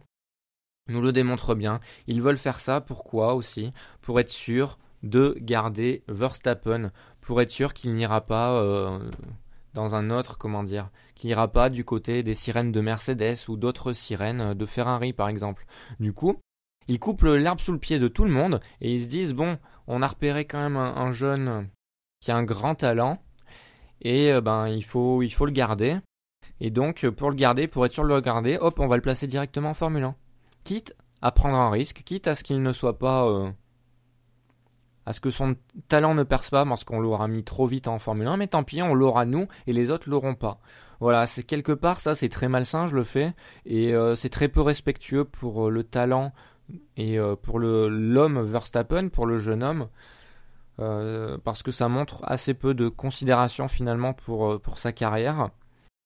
Nous 0.88 1.02
le 1.02 1.12
démontre 1.12 1.54
bien. 1.54 1.78
Ils 2.08 2.22
veulent 2.22 2.38
faire 2.38 2.58
ça, 2.58 2.80
pourquoi 2.80 3.34
aussi? 3.34 3.72
Pour 4.00 4.18
être 4.18 4.30
sûr 4.30 4.78
de 5.02 5.36
garder 5.40 6.02
Verstappen, 6.08 6.90
pour 7.20 7.40
être 7.40 7.50
sûr 7.50 7.72
qu'il 7.74 7.94
n'ira 7.94 8.22
pas 8.22 8.52
euh, 8.52 8.98
dans 9.74 9.94
un 9.94 10.10
autre, 10.10 10.36
comment 10.36 10.64
dire, 10.64 10.90
qui 11.20 11.28
ira 11.28 11.48
pas 11.48 11.68
du 11.68 11.84
côté 11.84 12.22
des 12.22 12.34
sirènes 12.34 12.72
de 12.72 12.80
Mercedes 12.80 13.46
ou 13.48 13.58
d'autres 13.58 13.92
sirènes 13.92 14.54
de 14.54 14.66
Ferrari 14.66 15.12
par 15.12 15.28
exemple. 15.28 15.66
Du 16.00 16.14
coup, 16.14 16.38
ils 16.88 16.98
coupent 16.98 17.24
l'herbe 17.24 17.60
sous 17.60 17.72
le 17.72 17.78
pied 17.78 17.98
de 17.98 18.08
tout 18.08 18.24
le 18.24 18.30
monde 18.30 18.58
et 18.80 18.90
ils 18.94 19.02
se 19.02 19.08
disent 19.08 19.34
bon, 19.34 19.58
on 19.86 20.00
a 20.00 20.06
repéré 20.06 20.46
quand 20.46 20.58
même 20.58 20.78
un, 20.78 21.10
jeune 21.10 21.68
qui 22.20 22.30
a 22.30 22.36
un 22.36 22.42
grand 22.42 22.74
talent 22.74 23.18
et 24.00 24.32
euh, 24.32 24.40
ben 24.40 24.66
il 24.68 24.82
faut 24.82 25.20
le 25.20 25.50
garder. 25.50 25.98
Et 26.58 26.70
donc 26.70 27.06
pour 27.10 27.28
le 27.28 27.36
garder, 27.36 27.68
pour 27.68 27.84
être 27.84 27.92
sûr 27.92 28.04
de 28.04 28.08
le 28.08 28.20
garder, 28.22 28.56
hop, 28.58 28.80
on 28.80 28.88
va 28.88 28.96
le 28.96 29.02
placer 29.02 29.26
directement 29.26 29.70
en 29.70 29.74
Formule 29.74 30.04
1. 30.04 30.14
Quitte 30.64 30.96
à 31.20 31.32
prendre 31.32 31.56
un 31.56 31.70
risque, 31.70 32.02
quitte 32.02 32.28
à 32.28 32.34
ce 32.34 32.42
qu'il 32.42 32.62
ne 32.62 32.72
soit 32.72 32.98
pas 32.98 33.28
euh, 33.28 33.50
à 35.06 35.12
ce 35.12 35.20
que 35.20 35.30
son 35.30 35.56
talent 35.88 36.14
ne 36.14 36.22
perce 36.22 36.50
pas 36.50 36.64
parce 36.64 36.84
qu'on 36.84 37.00
l'aura 37.00 37.28
mis 37.28 37.44
trop 37.44 37.66
vite 37.66 37.88
en 37.88 37.98
Formule 37.98 38.26
1, 38.26 38.36
mais 38.36 38.46
tant 38.48 38.62
pis, 38.62 38.82
on 38.82 38.94
l'aura 38.94 39.24
nous 39.24 39.48
et 39.66 39.72
les 39.72 39.90
autres 39.90 40.08
l'auront 40.08 40.34
pas. 40.34 40.58
Voilà, 41.00 41.26
c'est 41.26 41.42
quelque 41.42 41.72
part 41.72 42.00
ça, 42.00 42.14
c'est 42.14 42.28
très 42.28 42.48
malsain, 42.48 42.86
je 42.86 42.94
le 42.94 43.04
fais, 43.04 43.32
et 43.64 43.94
euh, 43.94 44.14
c'est 44.14 44.28
très 44.28 44.48
peu 44.48 44.60
respectueux 44.60 45.24
pour 45.24 45.68
euh, 45.68 45.70
le 45.70 45.84
talent 45.84 46.32
et 46.96 47.18
euh, 47.18 47.36
pour 47.36 47.58
l'homme 47.58 48.42
Verstappen, 48.42 49.08
pour 49.08 49.26
le 49.26 49.38
jeune 49.38 49.62
homme, 49.62 49.88
parce 51.44 51.62
que 51.62 51.72
ça 51.72 51.88
montre 51.88 52.22
assez 52.22 52.54
peu 52.54 52.72
de 52.72 52.88
considération 52.88 53.68
finalement 53.68 54.14
pour 54.14 54.78
sa 54.78 54.92
carrière 54.92 55.50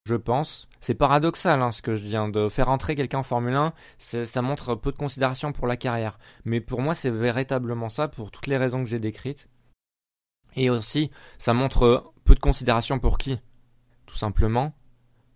je 0.05 0.17
pense. 0.17 0.69
C'est 0.81 0.95
paradoxal 0.95 1.63
hein, 1.63 1.73
ce 1.73 1.81
que 1.81 1.95
je 1.95 2.03
viens 2.03 2.29
de 2.29 2.49
faire 2.51 2.69
entrer 2.69 2.95
quelqu'un 2.95 3.19
en 3.19 3.23
Formule 3.23 3.55
1, 3.55 3.73
ça 3.99 4.43
montre 4.43 4.75
peu 4.75 4.93
de 4.93 4.97
considération 4.97 5.53
pour 5.53 5.67
la 5.67 5.79
carrière. 5.79 6.19
Mais 6.45 6.61
pour 6.61 6.83
moi, 6.83 6.95
c'est 6.95 7.11
véritablement 7.11 7.89
ça 7.89 8.09
pour 8.09 8.31
toutes 8.31 8.47
les 8.47 8.59
raisons 8.59 8.85
que 8.85 8.91
j'ai 8.91 8.99
décrites. 8.99 9.49
Et 10.57 10.69
aussi, 10.69 11.11
ça 11.39 11.55
montre 11.55 12.13
peu 12.25 12.35
de 12.35 12.41
considération 12.41 12.99
pour 12.99 13.17
qui? 13.17 13.41
Tout 14.07 14.17
simplement 14.17 14.75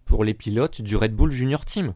pour 0.04 0.22
les 0.22 0.34
pilotes 0.34 0.82
du 0.82 0.96
Red 0.96 1.14
Bull 1.14 1.30
Junior 1.30 1.64
Team. 1.64 1.94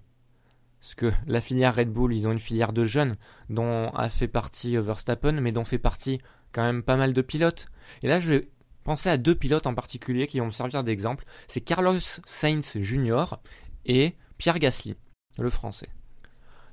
Parce 0.81 0.95
que 0.95 1.13
la 1.27 1.41
filière 1.41 1.77
Red 1.77 1.93
Bull, 1.93 2.13
ils 2.13 2.27
ont 2.27 2.33
une 2.33 2.39
filière 2.39 2.73
de 2.73 2.85
jeunes 2.85 3.17
dont 3.51 3.91
a 3.91 4.09
fait 4.09 4.29
partie 4.29 4.77
Verstappen, 4.77 5.33
mais 5.33 5.53
dont 5.53 5.65
fait 5.65 5.79
partie 5.79 6.19
quand 6.53 6.63
même 6.63 6.83
pas 6.83 6.97
mal 6.97 7.13
de 7.13 7.23
pilotes. 7.23 7.69
Et 8.03 8.09
là, 8.09 8.19
je 8.19 8.45
Pensez 8.85 9.09
à 9.09 9.17
deux 9.17 9.35
pilotes 9.35 9.67
en 9.67 9.75
particulier 9.75 10.27
qui 10.27 10.41
vont 10.41 10.47
me 10.47 10.51
servir 10.51 10.85
d'exemple. 10.85 11.25
C'est 11.49 11.61
Carlos 11.61 11.99
Sainz 12.01 12.79
Jr. 12.81 13.37
et 13.85 14.17
Pierre 14.39 14.59
Gasly, 14.59 14.97
le 15.39 15.51
français. 15.51 15.89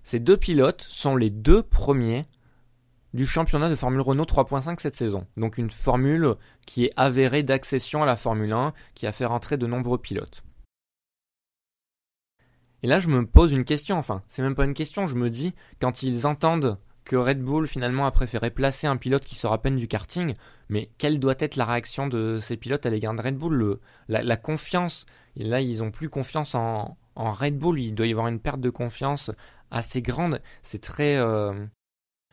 Ces 0.04 0.20
deux 0.20 0.38
pilotes 0.38 0.82
sont 0.82 1.16
les 1.16 1.30
deux 1.30 1.62
premiers 1.62 2.26
du 3.14 3.26
championnat 3.26 3.70
de 3.70 3.76
Formule 3.76 4.02
Renault 4.02 4.26
3.5 4.26 4.80
cette 4.80 4.96
saison. 4.96 5.26
Donc 5.38 5.58
une 5.58 5.72
formule 5.72 6.36
qui 6.66 6.86
est 6.86 6.92
avérée 6.96 7.44
d'accession 7.44 8.04
à 8.04 8.06
la 8.06 8.16
Formule 8.16 8.54
1, 8.54 8.74
qui 8.94 9.08
a 9.08 9.12
fait 9.12 9.26
rentrer 9.26 9.58
de 9.58 9.68
nombreux 9.68 9.98
pilotes. 9.98 10.44
Et 12.82 12.88
là, 12.88 13.00
je 13.00 13.10
me 13.10 13.26
pose 13.26 13.52
une 13.52 13.66
question, 13.66 13.98
enfin, 13.98 14.24
c'est 14.28 14.42
même 14.42 14.56
pas 14.56 14.64
une 14.64 14.74
question, 14.74 15.06
je 15.06 15.16
me 15.16 15.30
dis, 15.30 15.54
quand 15.82 16.02
ils 16.02 16.26
entendent 16.26 16.78
que 17.10 17.16
Red 17.16 17.42
Bull 17.42 17.68
finalement 17.68 18.06
a 18.06 18.12
préféré 18.12 18.52
placer 18.52 18.86
un 18.86 18.96
pilote 18.96 19.26
qui 19.26 19.34
sort 19.34 19.52
à 19.52 19.60
peine 19.60 19.78
du 19.78 19.88
karting, 19.88 20.36
mais 20.70 20.92
quelle 21.00 21.20
doit 21.20 21.34
être 21.40 21.56
la 21.56 21.66
réaction 21.66 22.06
de 22.06 22.38
ces 22.38 22.56
pilotes 22.56 22.86
à 22.86 22.92
l'égard 22.92 23.16
de 23.16 23.22
Red 23.24 23.36
Bull? 23.36 23.80
La, 24.08 24.38
confiance, 24.38 25.08
là 25.36 25.60
ils 25.60 25.82
ont 25.82 25.90
plus 25.90 26.10
confiance 26.10 26.54
en, 26.54 26.98
Red 27.16 27.58
Bull, 27.58 27.82
il 27.82 27.96
doit 27.96 28.06
y 28.06 28.12
avoir 28.12 28.28
une 28.28 28.40
perte 28.40 28.62
de 28.62 28.70
confiance 28.70 29.32
assez 29.72 30.04
grande, 30.04 30.40
c'est 30.62 30.82
très, 30.82 31.18
euh, 31.18 31.66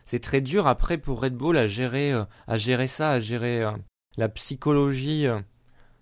c'est 0.05 0.21
très 0.21 0.43
dur 0.43 0.67
après 0.67 0.99
pour 0.99 1.23
Red 1.23 1.35
Bull 1.35 1.57
à 1.57 1.67
gérer, 1.67 2.13
euh, 2.13 2.25
à 2.47 2.59
gérer 2.59 2.87
ça, 2.87 3.13
à 3.13 3.19
gérer 3.19 3.63
euh, 3.63 3.73
la 4.19 4.29
psychologie 4.29 5.25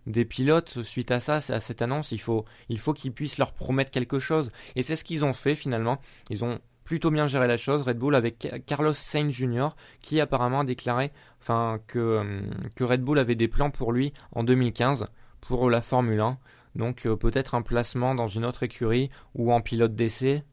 des 0.07 0.25
pilotes. 0.25 0.83
Suite 0.83 1.13
à 1.13 1.21
ça, 1.21 1.37
à 1.37 1.61
cette 1.61 1.81
annonce, 1.81 2.11
il 2.11 2.21
faut, 2.21 2.45
il 2.69 2.81
faut 2.81 2.93
qu'ils 2.93 3.13
puissent 3.13 3.39
leur 3.39 3.53
promettre 3.53 3.93
quelque 3.93 4.19
chose, 4.19 4.51
et 4.75 4.83
c'est 4.83 4.97
ce 4.97 5.05
qu'ils 5.05 5.25
ont 5.25 5.33
fait 5.33 5.55
finalement, 5.55 6.01
ils 6.29 6.45
ont 6.45 6.59
plutôt 6.85 7.11
bien 7.11 7.27
géré 7.27 7.49
la 7.49 7.57
chose, 7.57 7.83
Red 7.83 7.99
Bull, 7.99 8.15
avec 8.15 8.65
Carlos 8.67 8.93
Sainz 8.93 9.33
Jr., 9.33 9.69
qui 10.01 10.21
apparemment 10.21 10.61
a 10.61 10.65
déclaré 10.65 11.13
euh, 11.51 11.79
que 11.89 12.85
Red 12.85 13.03
Bull 13.03 13.19
avait 13.19 13.35
des 13.35 13.49
plans 13.49 13.71
pour 13.71 13.93
lui 13.93 14.13
en 14.33 14.45
2015 14.45 15.09
pour 15.41 15.71
la 15.71 15.81
Formule 15.81 16.21
1. 16.21 16.39
Donc 16.77 17.07
euh, 17.07 17.17
peut-être 17.17 17.55
un 17.55 17.63
placement 17.63 18.15
dans 18.15 18.29
une 18.29 18.45
autre 18.45 18.63
écurie 18.63 19.09
ou 19.35 19.53
en 19.53 19.61
pilote 19.61 19.95
d'essai, 19.95 20.45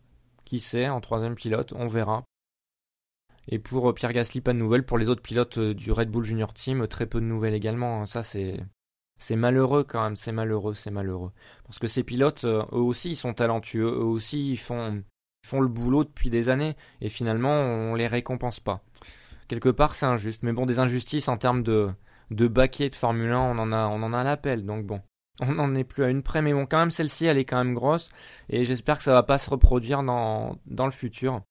qui 0.45 0.59
sait, 0.59 0.89
en 0.89 1.01
troisième 1.01 1.35
pilote, 1.35 1.73
on 1.75 1.87
verra. 1.87 2.23
Et 3.47 3.59
pour 3.59 3.89
euh, 3.89 3.93
Pierre 3.93 4.13
Gasly, 4.13 4.39
pas 4.41 4.53
de 4.53 4.57
nouvelles. 4.57 4.85
Pour 4.85 4.97
les 4.97 5.09
autres 5.09 5.21
pilotes 5.21 5.59
du 5.59 5.91
Red 5.91 6.09
Bull 6.09 6.23
Junior 6.23 6.53
Team, 6.53 6.87
très 6.87 7.07
peu 7.07 7.19
de 7.19 7.25
nouvelles 7.25 7.55
également. 7.55 8.05
Ça, 8.05 8.23
c'est 8.23 8.57
c'est 9.17 9.35
malheureux 9.35 9.83
quand 9.83 10.03
même. 10.03 10.15
C'est 10.15 10.31
malheureux, 10.31 10.73
c'est 10.73 10.91
malheureux. 10.91 11.31
Parce 11.65 11.79
que 11.79 11.87
ces 11.87 12.03
pilotes, 12.03 12.45
eux 12.45 12.65
aussi, 12.71 13.11
ils 13.11 13.15
sont 13.15 13.33
talentueux. 13.33 13.87
Eux 13.87 14.05
aussi, 14.05 14.51
ils 14.51 14.57
font 14.57 15.03
font 15.45 15.61
le 15.61 15.67
boulot 15.67 16.03
depuis 16.03 16.29
des 16.29 16.49
années 16.49 16.75
et 17.01 17.09
finalement 17.09 17.51
on 17.51 17.95
les 17.95 18.07
récompense 18.07 18.59
pas. 18.59 18.81
Quelque 19.47 19.69
part 19.69 19.95
c'est 19.95 20.05
injuste, 20.05 20.43
mais 20.43 20.53
bon 20.53 20.65
des 20.65 20.79
injustices 20.79 21.27
en 21.27 21.37
termes 21.37 21.63
de 21.63 21.89
de 22.29 22.47
baquet 22.47 22.89
de 22.89 22.95
Formule 22.95 23.31
1 23.31 23.39
on 23.39 23.57
en 23.59 23.71
a 23.71 23.87
on 23.87 24.03
en 24.03 24.13
a 24.13 24.23
l'appel 24.23 24.65
donc 24.65 24.85
bon 24.85 25.01
on 25.41 25.53
n'en 25.53 25.75
est 25.75 25.83
plus 25.83 26.03
à 26.03 26.09
une 26.09 26.23
près, 26.23 26.41
mais 26.41 26.53
bon, 26.53 26.65
quand 26.65 26.77
même, 26.77 26.91
celle-ci, 26.91 27.25
elle 27.25 27.37
est 27.37 27.45
quand 27.45 27.57
même 27.57 27.73
grosse, 27.73 28.09
et 28.49 28.63
j'espère 28.63 28.97
que 28.97 29.03
ça 29.03 29.13
va 29.13 29.23
pas 29.23 29.37
se 29.37 29.49
reproduire 29.49 30.03
dans, 30.03 30.57
dans 30.65 30.85
le 30.85 30.91
futur, 30.91 31.41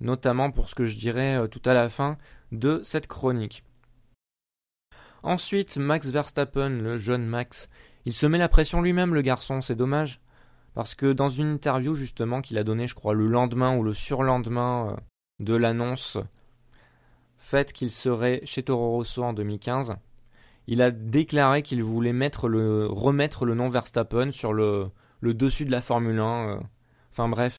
notamment 0.00 0.50
pour 0.50 0.68
ce 0.68 0.74
que 0.74 0.84
je 0.84 0.96
dirais 0.96 1.36
euh, 1.36 1.46
tout 1.46 1.62
à 1.64 1.74
la 1.74 1.88
fin 1.88 2.16
de 2.52 2.80
cette 2.82 3.06
chronique. 3.06 3.64
Ensuite, 5.22 5.76
Max 5.76 6.08
Verstappen, 6.08 6.70
le 6.70 6.96
jeune 6.96 7.26
Max, 7.26 7.68
il 8.06 8.14
se 8.14 8.26
met 8.26 8.38
la 8.38 8.48
pression 8.48 8.80
lui-même, 8.80 9.14
le 9.14 9.20
garçon, 9.20 9.60
c'est 9.60 9.74
dommage. 9.74 10.20
Parce 10.74 10.94
que 10.94 11.12
dans 11.12 11.28
une 11.28 11.52
interview 11.52 11.94
justement 11.94 12.40
qu'il 12.40 12.58
a 12.58 12.64
donnée, 12.64 12.86
je 12.86 12.94
crois, 12.94 13.14
le 13.14 13.26
lendemain 13.26 13.76
ou 13.76 13.82
le 13.82 13.94
surlendemain 13.94 14.90
euh, 14.90 14.96
de 15.40 15.54
l'annonce 15.54 16.18
faite 17.36 17.72
qu'il 17.72 17.90
serait 17.90 18.42
chez 18.44 18.62
Toro 18.62 18.90
Rosso 18.90 19.22
en 19.22 19.32
2015, 19.32 19.96
il 20.66 20.82
a 20.82 20.90
déclaré 20.90 21.62
qu'il 21.62 21.82
voulait 21.82 22.12
mettre 22.12 22.48
le, 22.48 22.86
remettre 22.86 23.44
le 23.44 23.54
nom 23.54 23.68
Verstappen 23.68 24.30
sur 24.30 24.52
le, 24.52 24.90
le 25.20 25.34
dessus 25.34 25.64
de 25.64 25.70
la 25.70 25.82
Formule 25.82 26.20
1. 26.20 26.48
Euh. 26.48 26.60
Enfin 27.10 27.28
bref, 27.28 27.56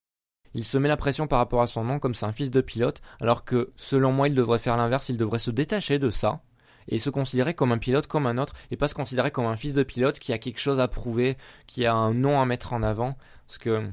il 0.54 0.64
se 0.64 0.78
met 0.78 0.88
la 0.88 0.98
pression 0.98 1.28
par 1.28 1.40
rapport 1.40 1.62
à 1.62 1.68
son 1.68 1.84
nom 1.84 2.00
comme 2.00 2.14
c'est 2.14 2.26
un 2.26 2.32
fils 2.32 2.52
de 2.52 2.62
pilote, 2.62 3.02
alors 3.20 3.44
que 3.44 3.72
selon 3.76 4.12
moi 4.12 4.28
il 4.28 4.36
devrait 4.36 4.60
faire 4.60 4.78
l'inverse, 4.78 5.10
il 5.10 5.18
devrait 5.18 5.40
se 5.40 5.52
détacher 5.52 6.00
de 6.00 6.10
ça 6.10 6.42
et 6.88 7.00
se 7.00 7.10
considérer 7.10 7.54
comme 7.54 7.72
un 7.72 7.78
pilote 7.78 8.08
comme 8.08 8.28
un 8.28 8.38
autre 8.38 8.54
et 8.72 8.78
pas 8.78 8.88
se 8.88 8.94
considérer 8.94 9.32
comme 9.32 9.46
un 9.46 9.58
fils 9.58 9.74
de 9.74 9.84
pilote 9.84 10.20
qui 10.20 10.34
a 10.34 10.38
quelque 10.38 10.60
chose 10.60 10.80
à 10.80 10.88
prouver, 10.88 11.38
qui 11.68 11.86
a 11.86 11.94
un 11.94 12.14
nom 12.14 12.42
à 12.42 12.46
mettre 12.46 12.74
en 12.74 12.84
avant. 12.84 13.18
Parce 13.48 13.58
que 13.58 13.90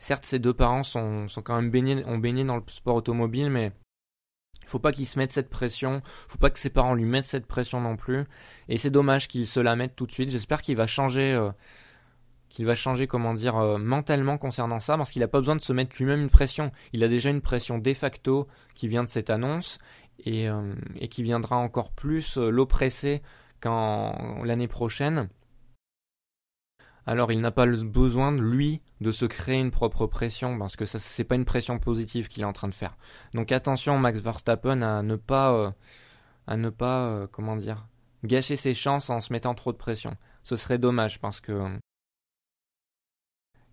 certes 0.00 0.24
ses 0.24 0.38
deux 0.38 0.54
parents 0.54 0.82
sont, 0.82 1.26
quand 1.44 1.56
même 1.56 1.70
baignés, 1.70 2.44
dans 2.44 2.56
le 2.56 2.62
sport 2.68 2.96
automobile, 2.96 3.50
mais 3.50 3.72
il 4.62 4.68
faut 4.68 4.78
pas 4.78 4.92
qu'il 4.92 5.06
se 5.06 5.18
mette 5.18 5.32
cette 5.32 5.48
pression, 5.48 6.02
faut 6.28 6.38
pas 6.38 6.50
que 6.50 6.58
ses 6.58 6.70
parents 6.70 6.94
lui 6.94 7.04
mettent 7.04 7.24
cette 7.24 7.46
pression 7.46 7.80
non 7.80 7.96
plus. 7.96 8.24
Et 8.68 8.76
c'est 8.76 8.90
dommage 8.90 9.28
qu'il 9.28 9.46
se 9.46 9.60
la 9.60 9.76
mette 9.76 9.96
tout 9.96 10.06
de 10.06 10.12
suite. 10.12 10.30
J'espère 10.30 10.60
qu'il 10.62 10.76
va 10.76 10.86
changer. 10.86 11.32
Euh, 11.32 11.50
qu'il 12.48 12.66
va 12.66 12.74
changer, 12.74 13.06
comment 13.06 13.34
dire, 13.34 13.56
euh, 13.56 13.78
mentalement 13.78 14.38
concernant 14.38 14.80
ça, 14.80 14.96
parce 14.96 15.10
qu'il 15.10 15.20
n'a 15.20 15.28
pas 15.28 15.38
besoin 15.38 15.56
de 15.56 15.60
se 15.60 15.72
mettre 15.72 15.94
lui-même 15.98 16.22
une 16.22 16.30
pression. 16.30 16.72
Il 16.92 17.04
a 17.04 17.08
déjà 17.08 17.30
une 17.30 17.40
pression 17.40 17.78
de 17.78 17.94
facto 17.94 18.48
qui 18.74 18.88
vient 18.88 19.04
de 19.04 19.08
cette 19.08 19.30
annonce, 19.30 19.78
euh, 20.26 20.74
et, 20.96 21.08
qui 21.08 21.22
viendra 21.22 21.56
encore 21.56 21.92
plus 21.92 22.38
euh, 22.38 22.50
l'oppresser 22.50 23.22
quand 23.60 24.42
l'année 24.44 24.68
prochaine. 24.68 25.28
Alors 27.06 27.32
il 27.32 27.40
n'a 27.40 27.52
pas 27.52 27.66
besoin 27.66 28.32
lui 28.32 28.82
de 29.00 29.10
se 29.10 29.24
créer 29.24 29.58
une 29.58 29.70
propre 29.70 30.06
pression 30.06 30.58
parce 30.58 30.76
que 30.76 30.84
ça 30.84 30.98
c'est 30.98 31.24
pas 31.24 31.36
une 31.36 31.44
pression 31.44 31.78
positive 31.78 32.28
qu'il 32.28 32.42
est 32.42 32.46
en 32.46 32.52
train 32.52 32.68
de 32.68 32.74
faire. 32.74 32.96
Donc 33.32 33.52
attention 33.52 33.96
Max 33.98 34.18
Verstappen 34.20 34.82
à 34.82 35.02
ne 35.02 35.16
pas 35.16 35.52
euh, 35.52 35.70
à 36.46 36.56
ne 36.56 36.68
pas 36.68 37.26
comment 37.32 37.56
dire 37.56 37.86
gâcher 38.24 38.56
ses 38.56 38.74
chances 38.74 39.10
en 39.10 39.20
se 39.20 39.32
mettant 39.32 39.54
trop 39.54 39.72
de 39.72 39.78
pression. 39.78 40.16
Ce 40.42 40.56
serait 40.56 40.78
dommage 40.78 41.20
parce 41.20 41.40
que 41.40 41.78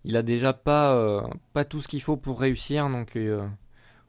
il 0.04 0.16
a 0.16 0.22
déjà 0.22 0.54
pas 0.54 1.28
pas 1.54 1.66
tout 1.66 1.82
ce 1.82 1.88
qu'il 1.88 2.02
faut 2.02 2.18
pour 2.18 2.40
réussir 2.40 2.90
donc 2.90 3.18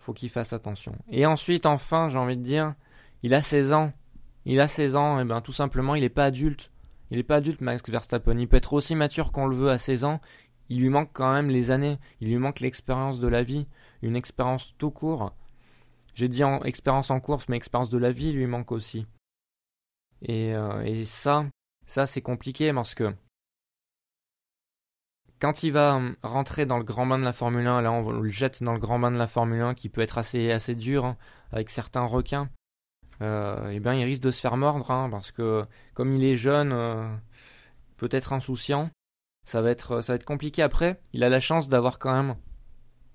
faut 0.07 0.13
qu'il 0.13 0.31
fasse 0.31 0.53
attention. 0.53 0.95
Et 1.09 1.27
ensuite, 1.27 1.67
enfin, 1.67 2.09
j'ai 2.09 2.19
envie 2.19 2.37
de 2.37 2.43
dire, 2.43 2.75
il 3.23 3.35
a 3.35 3.43
16 3.43 3.73
ans. 3.73 3.93
Il 4.45 4.61
a 4.61 4.69
16 4.69 4.95
ans, 4.95 5.19
et 5.19 5.25
ben 5.25 5.41
tout 5.41 5.53
simplement, 5.53 5.97
il 5.97 6.03
n'est 6.03 6.09
pas 6.09 6.27
adulte. 6.27 6.71
Il 7.11 7.17
n'est 7.17 7.25
pas 7.25 7.37
adulte, 7.37 7.61
Max 7.61 7.83
Verstappen. 7.91 8.39
Il 8.39 8.47
peut 8.47 8.57
être 8.57 8.73
aussi 8.73 8.95
mature 8.95 9.33
qu'on 9.33 9.47
le 9.47 9.57
veut 9.57 9.71
à 9.71 9.79
16 9.79 10.05
ans. 10.05 10.21
Il 10.69 10.81
lui 10.81 10.91
manque 10.91 11.11
quand 11.13 11.33
même 11.33 11.51
les 11.51 11.73
années. 11.73 11.99
Il 12.21 12.29
lui 12.29 12.39
manque 12.39 12.61
l'expérience 12.61 13.19
de 13.19 13.27
la 13.27 13.43
vie. 13.43 13.67
Une 14.01 14.15
expérience 14.15 14.75
tout 14.79 14.93
court. 14.93 15.33
J'ai 16.15 16.29
dit 16.29 16.45
en 16.45 16.63
expérience 16.63 17.11
en 17.11 17.19
course, 17.19 17.49
mais 17.49 17.57
expérience 17.57 17.91
de 17.91 17.99
la 17.99 18.13
vie 18.13 18.33
lui 18.33 18.47
manque 18.47 18.71
aussi. 18.71 19.07
Et, 20.23 20.55
euh, 20.55 20.83
et 20.85 21.05
ça, 21.05 21.47
ça 21.87 22.07
c'est 22.07 22.23
compliqué 22.23 22.73
parce 22.73 22.95
que 22.95 23.13
quand 25.41 25.63
il 25.63 25.73
va 25.73 25.97
hum, 25.97 26.17
rentrer 26.23 26.67
dans 26.67 26.79
le 26.79 26.85
grand 26.85 27.07
bain 27.07 27.19
de 27.19 27.25
la 27.25 27.33
Formule 27.33 27.67
1, 27.67 27.83
là 27.83 27.93
on 27.93 28.11
le 28.11 28.31
jette 28.31 28.63
dans 28.63 28.73
le 28.73 28.79
grand 28.79 28.99
bain 28.99 29.11
de 29.11 29.17
la 29.17 29.27
Formule 29.27 29.63
1 29.63 29.75
qui 29.75 29.89
peut 29.89 30.01
être 30.01 30.19
assez, 30.19 30.51
assez 30.51 30.75
dur 30.75 31.05
hein, 31.05 31.17
avec 31.53 31.71
certains 31.71 32.05
requins, 32.05 32.49
euh, 33.23 33.71
et 33.71 33.77
eh 33.77 33.81
bien 33.81 33.95
il 33.95 34.05
risque 34.05 34.23
de 34.23 34.31
se 34.31 34.41
faire 34.41 34.57
mordre 34.57 34.91
hein, 34.91 35.09
parce 35.11 35.31
que 35.31 35.65
comme 35.95 36.15
il 36.15 36.25
est 36.25 36.37
jeune, 36.37 36.73
euh, 36.73 37.09
peut-être 37.97 38.33
insouciant, 38.33 38.91
ça 39.45 39.63
va 39.63 39.71
être 39.71 40.25
compliqué 40.25 40.63
après. 40.63 41.01
Il 41.13 41.23
a 41.23 41.29
la 41.29 41.41
chance 41.41 41.69
d'avoir 41.69 41.99
quand 41.99 42.13
même 42.13 42.37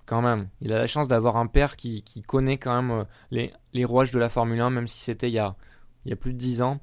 quand 0.05 0.21
même, 0.21 0.49
il 0.59 0.73
a 0.73 0.79
la 0.79 0.87
chance 0.87 1.07
d'avoir 1.07 1.37
un 1.37 1.47
père 1.47 1.75
qui, 1.77 2.03
connaît 2.27 2.57
quand 2.57 2.81
même 2.81 3.05
euh, 3.31 3.47
les, 3.73 3.85
rouages 3.85 4.11
de 4.11 4.19
la 4.19 4.29
Formule 4.29 4.59
1 4.59 4.69
même 4.69 4.87
si 4.87 4.99
c'était 4.99 5.29
il 5.29 5.53
il 6.05 6.09
y 6.09 6.13
a 6.13 6.15
plus 6.15 6.33
de 6.33 6.39
10 6.39 6.63
ans. 6.63 6.79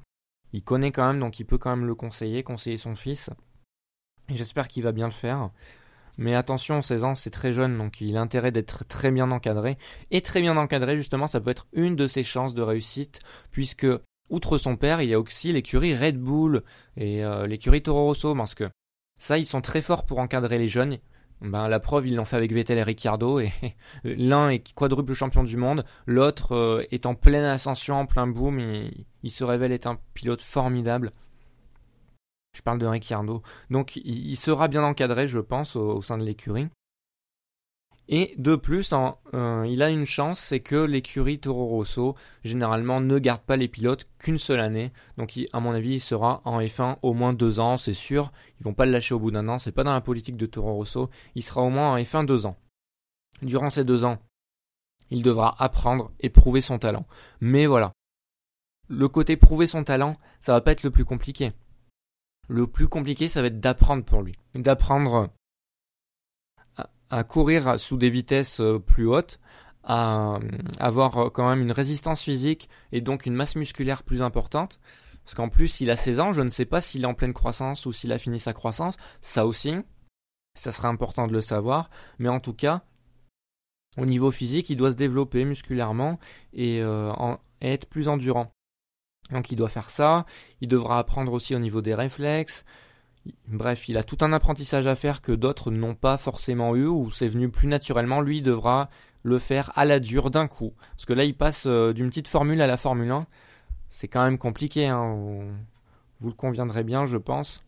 Il 0.53 0.63
connaît 0.63 0.91
quand 0.91 1.05
même 1.05 1.19
donc 1.19 1.39
il 1.39 1.45
peut 1.45 1.57
quand 1.57 1.69
même 1.69 1.85
le 1.85 1.95
conseiller, 1.95 2.41
conseiller 2.43 2.77
son 2.77 2.95
fils. 2.95 3.29
J'espère 4.33 4.67
qu'il 4.67 4.83
va 4.83 4.91
bien 4.91 5.07
le 5.07 5.13
faire. 5.13 5.49
Mais 6.17 6.35
attention, 6.35 6.81
16 6.81 7.03
ans, 7.05 7.15
c'est 7.15 7.29
très 7.29 7.53
jeune, 7.53 7.77
donc 7.77 8.01
il 8.01 8.17
a 8.17 8.21
intérêt 8.21 8.51
d'être 8.51 8.83
très 8.85 9.09
bien 9.09 9.31
encadré. 9.31 9.77
Et 10.11 10.21
très 10.21 10.41
bien 10.41 10.57
encadré, 10.57 10.97
justement, 10.97 11.27
ça 11.27 11.39
peut 11.39 11.49
être 11.49 11.67
une 11.71 11.95
de 11.95 12.07
ses 12.07 12.23
chances 12.23 12.53
de 12.53 12.61
réussite, 12.61 13.19
puisque, 13.51 13.87
outre 14.29 14.57
son 14.57 14.75
père, 14.75 15.01
il 15.01 15.09
y 15.09 15.13
a 15.13 15.19
aussi 15.19 15.53
l'écurie 15.53 15.95
Red 15.95 16.17
Bull 16.19 16.63
et 16.97 17.23
euh, 17.23 17.47
l'écurie 17.47 17.81
Toro 17.81 18.03
Rosso, 18.03 18.35
parce 18.35 18.53
que 18.53 18.65
ça, 19.17 19.37
ils 19.37 19.45
sont 19.45 19.61
très 19.61 19.81
forts 19.81 20.05
pour 20.05 20.19
encadrer 20.19 20.57
les 20.57 20.67
jeunes. 20.67 20.97
Ben, 21.39 21.69
la 21.69 21.79
preuve, 21.79 22.07
ils 22.07 22.15
l'ont 22.17 22.25
fait 22.25 22.35
avec 22.35 22.51
Vettel 22.51 22.79
et 22.79 22.83
Ricciardo, 22.83 23.39
et 23.39 23.53
l'un 24.03 24.49
est 24.49 24.73
quadruple 24.73 25.13
champion 25.13 25.45
du 25.45 25.55
monde, 25.55 25.85
l'autre 26.05 26.53
euh, 26.53 26.83
est 26.91 27.05
en 27.05 27.15
pleine 27.15 27.45
ascension, 27.45 27.95
en 27.95 28.05
plein 28.05 28.27
boom, 28.27 28.59
il 29.23 29.31
se 29.31 29.45
révèle 29.45 29.71
être 29.71 29.87
un 29.87 29.97
pilote 30.13 30.41
formidable. 30.41 31.13
Je 32.55 32.61
parle 32.61 32.79
de 32.79 32.85
Ricciardo. 32.85 33.41
Donc 33.69 33.95
il, 33.95 34.35
sera 34.35 34.67
bien 34.67 34.83
encadré, 34.83 35.27
je 35.27 35.39
pense, 35.39 35.75
au, 35.75 36.01
sein 36.01 36.17
de 36.17 36.23
l'écurie. 36.23 36.67
Et 38.11 38.33
de 38.39 38.55
plus, 38.55 38.91
euh, 39.35 39.67
il 39.69 39.83
a 39.83 39.89
une 39.89 40.05
chance, 40.05 40.39
c'est 40.39 40.61
que 40.61 40.75
l'écurie 40.75 41.39
Toro 41.39 41.67
Rosso, 41.67 42.15
généralement, 42.43 43.01
ne 43.01 43.19
garde 43.19 43.43
pas 43.43 43.55
les 43.55 43.67
pilotes 43.67 44.09
qu'une 44.17 44.39
seule 44.39 44.61
année. 44.61 44.91
Donc, 45.17 45.39
à 45.53 45.59
mon 45.59 45.73
avis, 45.73 45.93
il 45.93 45.99
sera 45.99 46.41
en 46.43 46.59
F1 46.59 46.97
au 47.03 47.13
moins 47.13 47.33
deux 47.33 47.59
ans, 47.59 47.77
c'est 47.77 47.93
sûr. 47.93 48.31
Ils 48.59 48.63
vont 48.63 48.73
pas 48.73 48.87
le 48.87 48.93
lâcher 48.93 49.13
au 49.13 49.19
bout 49.19 49.29
d'un 49.29 49.47
an, 49.47 49.59
c'est 49.59 49.71
pas 49.71 49.83
dans 49.83 49.93
la 49.93 50.01
politique 50.01 50.37
de 50.37 50.47
Toro 50.47 50.73
Rosso. 50.73 51.11
Il 51.35 51.43
sera 51.43 51.61
au 51.61 51.69
moins 51.69 51.93
en 51.93 51.97
F1 51.97 52.25
deux 52.25 52.47
ans. 52.47 52.57
Durant 53.43 53.69
ces 53.69 53.83
deux 53.83 54.05
ans, 54.05 54.17
il 55.11 55.21
devra 55.21 55.55
apprendre 55.61 56.11
et 56.19 56.29
prouver 56.29 56.61
son 56.61 56.79
talent. 56.79 57.05
Mais 57.41 57.67
voilà. 57.67 57.93
Le 58.87 59.07
côté 59.07 59.37
prouver 59.37 59.67
son 59.67 59.83
talent, 59.83 60.17
ça 60.39 60.53
va 60.53 60.61
pas 60.61 60.71
être 60.71 60.81
le 60.81 60.89
plus 60.89 61.05
compliqué. 61.05 61.53
Le 62.49 62.65
plus 62.65 62.87
compliqué, 62.87 63.27
ça 63.27 63.41
va 63.41 63.47
être 63.47 63.59
d'apprendre 63.59 64.03
pour 64.03 64.23
lui. 64.23 64.33
D'apprendre 64.55 65.29
à, 67.11 67.23
courir 67.23 67.79
sous 67.79 67.95
des 67.95 68.09
vitesses 68.09 68.59
euh, 68.59 68.79
plus 68.79 69.07
hautes, 69.07 69.39
à, 69.83 70.35
euh, 70.35 70.39
avoir 70.79 71.17
euh, 71.17 71.29
quand 71.29 71.47
même 71.47 71.61
une 71.61 71.71
résistance 71.71 72.23
physique 72.23 72.67
et 72.91 73.01
donc 73.01 73.27
une 73.27 73.35
masse 73.35 73.55
musculaire 73.55 74.01
plus 74.01 74.23
importante. 74.23 74.79
Parce 75.23 75.35
qu'en 75.35 75.49
plus, 75.49 75.79
il 75.79 75.91
a 75.91 75.95
16 75.95 76.19
ans, 76.21 76.33
je 76.33 76.41
ne 76.41 76.49
sais 76.49 76.65
pas 76.65 76.81
s'il 76.81 77.03
est 77.03 77.05
en 77.05 77.13
pleine 77.13 77.33
croissance 77.33 77.85
ou 77.85 77.91
s'il 77.91 78.11
a 78.11 78.17
fini 78.17 78.39
sa 78.39 78.53
croissance. 78.53 78.97
Ça 79.21 79.45
aussi, 79.45 79.75
ça 80.57 80.71
serait 80.71 80.87
important 80.87 81.27
de 81.27 81.33
le 81.33 81.41
savoir. 81.41 81.91
Mais 82.17 82.29
en 82.29 82.39
tout 82.39 82.53
cas, 82.53 82.81
au 83.99 84.07
niveau 84.07 84.31
physique, 84.31 84.71
il 84.71 84.75
doit 84.75 84.89
se 84.89 84.95
développer 84.95 85.45
musculairement 85.45 86.17
et 86.53 86.79
être 87.61 87.85
plus 87.87 88.07
endurant. 88.07 88.51
Donc 89.31 89.51
il 89.51 89.55
doit 89.55 89.69
faire 89.69 89.89
ça, 89.89 90.25
il 90.61 90.67
devra 90.67 90.99
apprendre 90.99 91.33
aussi 91.33 91.55
au 91.55 91.59
niveau 91.59 91.81
des 91.81 91.93
réflexes. 91.93 92.65
Bref, 93.47 93.89
il 93.89 93.97
a 93.97 94.03
tout 94.03 94.17
un 94.21 94.33
apprentissage 94.33 94.87
à 94.87 94.95
faire 94.95 95.21
que 95.21 95.31
d'autres 95.31 95.71
n'ont 95.71 95.95
pas 95.95 96.17
forcément 96.17 96.75
eu 96.75 96.85
ou 96.85 97.11
c'est 97.11 97.27
venu 97.27 97.49
plus 97.49 97.67
naturellement. 97.67 98.21
Lui 98.21 98.41
devra 98.41 98.89
le 99.23 99.37
faire 99.37 99.71
à 99.75 99.85
la 99.85 99.99
dure 99.99 100.31
d'un 100.31 100.47
coup. 100.47 100.73
Parce 100.91 101.05
que 101.05 101.13
là, 101.13 101.23
il 101.23 101.35
passe 101.35 101.65
euh, 101.67 101.93
d'une 101.93 102.09
petite 102.09 102.27
formule 102.27 102.61
à 102.61 102.67
la 102.67 102.77
Formule 102.77 103.11
1. 103.11 103.27
C'est 103.89 104.07
quand 104.07 104.23
même 104.23 104.37
compliqué. 104.37 104.87
Hein. 104.87 105.43
Vous 106.19 106.29
le 106.29 106.35
conviendrez 106.35 106.83
bien, 106.83 107.05
je 107.05 107.17
pense. 107.17 107.63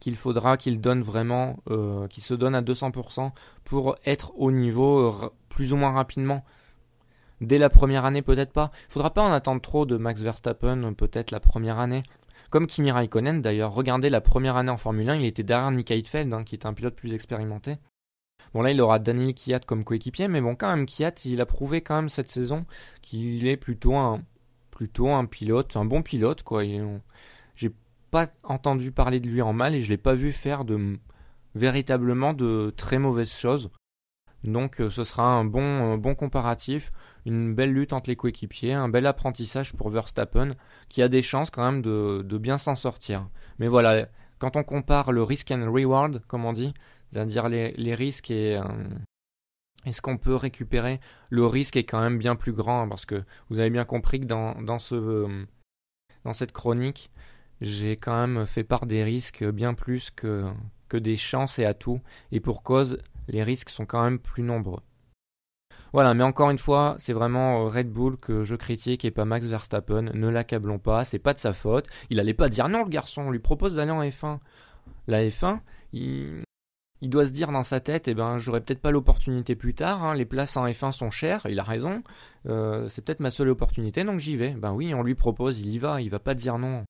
Qu'il 0.00 0.16
faudra 0.16 0.56
qu'il 0.56 0.80
donne 0.80 1.02
vraiment, 1.02 1.58
euh, 1.70 2.06
qu'il 2.06 2.22
se 2.22 2.34
donne 2.34 2.54
à 2.54 2.62
200% 2.62 3.32
pour 3.64 3.96
être 4.06 4.32
au 4.36 4.52
niveau 4.52 5.10
euh, 5.10 5.30
plus 5.48 5.72
ou 5.72 5.76
moins 5.76 5.92
rapidement. 5.92 6.44
Dès 7.40 7.58
la 7.58 7.68
première 7.68 8.04
année, 8.04 8.22
peut-être 8.22 8.52
pas. 8.52 8.70
Il 8.88 8.92
faudra 8.92 9.14
pas 9.14 9.22
en 9.22 9.32
attendre 9.32 9.60
trop 9.60 9.86
de 9.86 9.96
Max 9.96 10.20
Verstappen, 10.22 10.92
peut-être 10.94 11.30
la 11.30 11.40
première 11.40 11.78
année. 11.78 12.02
Comme 12.50 12.66
Kimi 12.66 12.90
Raikkonen 12.90 13.42
d'ailleurs, 13.42 13.72
regardez 13.72 14.08
la 14.08 14.22
première 14.22 14.56
année 14.56 14.70
en 14.70 14.78
Formule 14.78 15.10
1, 15.10 15.16
il 15.16 15.26
était 15.26 15.42
derrière 15.42 15.70
Nick 15.70 15.90
Heidfeld, 15.90 16.32
hein, 16.32 16.44
qui 16.44 16.54
est 16.54 16.64
un 16.64 16.72
pilote 16.72 16.94
plus 16.94 17.12
expérimenté. 17.12 17.76
Bon 18.54 18.62
là 18.62 18.70
il 18.70 18.80
aura 18.80 18.98
Daniel 18.98 19.34
Kiat 19.34 19.60
comme 19.60 19.84
coéquipier, 19.84 20.28
mais 20.28 20.40
bon 20.40 20.54
quand 20.54 20.74
même 20.74 20.86
Kiat 20.86 21.12
il 21.26 21.40
a 21.40 21.46
prouvé 21.46 21.82
quand 21.82 21.96
même 21.96 22.08
cette 22.08 22.28
saison 22.28 22.64
qu'il 23.02 23.46
est 23.46 23.58
plutôt 23.58 23.96
un 23.96 24.22
plutôt 24.70 25.08
un 25.08 25.26
pilote, 25.26 25.76
un 25.76 25.84
bon 25.84 26.02
pilote 26.02 26.42
quoi. 26.42 26.62
J'ai 27.54 27.70
pas 28.10 28.28
entendu 28.44 28.92
parler 28.92 29.20
de 29.20 29.28
lui 29.28 29.42
en 29.42 29.52
mal 29.52 29.74
et 29.74 29.82
je 29.82 29.90
l'ai 29.90 29.98
pas 29.98 30.14
vu 30.14 30.32
faire 30.32 30.64
de 30.64 30.98
véritablement 31.54 32.32
de 32.32 32.72
très 32.76 32.98
mauvaises 32.98 33.34
choses. 33.34 33.70
Donc 34.44 34.80
euh, 34.80 34.90
ce 34.90 35.04
sera 35.04 35.24
un 35.24 35.44
bon, 35.44 35.96
bon 35.96 36.14
comparatif, 36.14 36.92
une 37.26 37.54
belle 37.54 37.72
lutte 37.72 37.92
entre 37.92 38.10
les 38.10 38.16
coéquipiers, 38.16 38.72
un 38.72 38.88
bel 38.88 39.06
apprentissage 39.06 39.72
pour 39.74 39.90
Verstappen 39.90 40.50
qui 40.88 41.02
a 41.02 41.08
des 41.08 41.22
chances 41.22 41.50
quand 41.50 41.64
même 41.64 41.82
de, 41.82 42.38
bien 42.38 42.58
s'en 42.58 42.74
sortir. 42.74 43.28
Mais 43.58 43.68
voilà, 43.68 44.06
quand 44.38 44.56
on 44.56 44.62
compare 44.62 45.12
le 45.12 45.22
risk 45.22 45.50
and 45.50 45.72
reward, 45.72 46.22
comme 46.28 46.44
on 46.44 46.52
dit, 46.52 46.72
c'est-à-dire 47.10 47.48
les, 47.48 47.94
risques 47.94 48.30
et, 48.30 48.60
est 49.84 49.92
ce 49.92 50.02
qu'on 50.02 50.18
peut 50.18 50.34
récupérer, 50.34 51.00
le 51.30 51.46
risque 51.46 51.76
est 51.76 51.84
quand 51.84 52.00
même 52.00 52.18
bien 52.18 52.36
plus 52.36 52.52
grand 52.52 52.88
parce 52.88 53.06
que 53.06 53.24
vous 53.50 53.58
avez 53.58 53.70
bien 53.70 53.84
compris 53.84 54.20
que 54.20 54.26
ce, 54.78 55.46
dans 56.24 56.32
cette 56.32 56.52
chronique, 56.52 57.10
j'ai 57.60 57.96
quand 57.96 58.26
même 58.26 58.46
fait 58.46 58.64
part 58.64 58.86
des 58.86 59.02
risques 59.02 59.44
bien 59.44 59.74
plus 59.74 60.10
que, 60.10 60.44
que 60.88 60.96
des 60.96 61.16
chances 61.16 61.58
et 61.58 61.64
atouts, 61.64 62.00
et 62.32 62.40
pour 62.40 62.62
cause, 62.62 62.98
les 63.28 63.42
risques 63.42 63.70
sont 63.70 63.86
quand 63.86 64.02
même 64.02 64.18
plus 64.18 64.42
nombreux. 64.42 64.82
Voilà, 65.92 66.12
mais 66.12 66.24
encore 66.24 66.50
une 66.50 66.58
fois, 66.58 66.96
c'est 66.98 67.12
vraiment 67.12 67.64
euh, 67.64 67.68
Red 67.68 67.90
Bull 67.90 68.18
que 68.18 68.44
je 68.44 68.54
critique 68.54 69.04
et 69.04 69.10
pas 69.10 69.24
Max 69.24 69.46
Verstappen. 69.46 70.02
Ne 70.02 70.28
l'accablons 70.28 70.78
pas, 70.78 71.04
c'est 71.04 71.18
pas 71.18 71.32
de 71.32 71.38
sa 71.38 71.52
faute. 71.52 71.86
Il 72.10 72.20
allait 72.20 72.34
pas 72.34 72.48
dire 72.48 72.68
non, 72.68 72.84
le 72.84 72.90
garçon, 72.90 73.22
on 73.22 73.30
lui 73.30 73.38
propose 73.38 73.76
d'aller 73.76 73.90
en 73.90 74.02
F1. 74.02 74.38
La 75.06 75.24
F1, 75.24 75.60
il, 75.92 76.44
doit 77.02 77.24
se 77.24 77.30
dire 77.30 77.50
dans 77.52 77.62
sa 77.62 77.80
tête, 77.80 78.08
eh 78.08 78.14
ben, 78.14 78.36
j'aurai 78.36 78.60
peut-être 78.60 78.82
pas 78.82 78.90
l'opportunité 78.90 79.56
plus 79.56 79.74
tard. 79.74 80.04
Hein. 80.04 80.14
les 80.14 80.26
places 80.26 80.56
en 80.58 80.66
F1 80.66 80.92
sont 80.92 81.10
chères, 81.10 81.46
il 81.48 81.58
a 81.58 81.64
raison. 81.64 82.02
Euh, 82.46 82.86
c'est 82.88 83.02
peut-être 83.02 83.20
ma 83.20 83.30
seule 83.30 83.48
opportunité, 83.48 84.04
donc 84.04 84.18
j'y 84.18 84.36
vais. 84.36 84.50
Ben 84.50 84.72
oui, 84.72 84.92
on 84.94 85.02
lui 85.02 85.14
propose, 85.14 85.60
il 85.60 85.72
y 85.72 85.78
va, 85.78 86.02
il 86.02 86.10
va 86.10 86.18
pas 86.18 86.34
dire 86.34 86.58
non. 86.58 86.84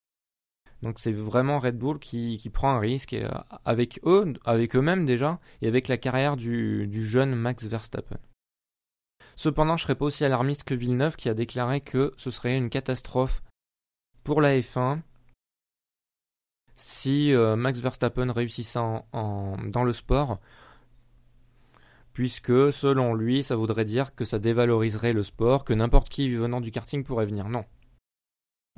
Donc 0.82 0.98
c'est 0.98 1.12
vraiment 1.12 1.58
Red 1.58 1.76
Bull 1.76 1.98
qui, 1.98 2.50
prend 2.52 2.70
un 2.70 2.78
risque 2.78 3.14
euh, 3.14 3.28
avec 3.64 4.00
eux, 4.04 4.32
avec 4.44 4.76
eux-mêmes 4.76 5.06
déjà, 5.06 5.40
et 5.60 5.68
avec 5.68 5.88
la 5.88 5.96
carrière 5.96 6.36
du, 6.36 6.86
du, 6.86 7.04
jeune 7.04 7.34
Max 7.34 7.66
Verstappen. 7.66 8.18
Cependant, 9.34 9.76
je 9.76 9.82
serais 9.82 9.94
pas 9.94 10.06
aussi 10.06 10.24
alarmiste 10.24 10.64
que 10.64 10.74
Villeneuve 10.74 11.16
qui 11.16 11.28
a 11.28 11.34
déclaré 11.34 11.80
que 11.80 12.12
ce 12.16 12.30
serait 12.30 12.56
une 12.56 12.70
catastrophe 12.70 13.42
pour 14.24 14.40
la 14.40 14.58
F1 14.58 15.00
si 16.78 17.34
euh, 17.34 17.56
Max 17.56 17.80
Verstappen 17.80 18.32
réussissait 18.32 18.78
dans 18.78 19.84
le 19.84 19.92
sport, 19.92 20.36
puisque 22.12 22.72
selon 22.72 23.14
lui, 23.14 23.42
ça 23.42 23.56
voudrait 23.56 23.84
dire 23.84 24.14
que 24.14 24.24
ça 24.24 24.38
dévaloriserait 24.38 25.12
le 25.12 25.24
sport, 25.24 25.64
que 25.64 25.74
n'importe 25.74 26.08
qui 26.08 26.30
venant 26.30 26.60
du 26.60 26.70
karting 26.70 27.02
pourrait 27.02 27.26
venir. 27.26 27.48
Non. 27.48 27.64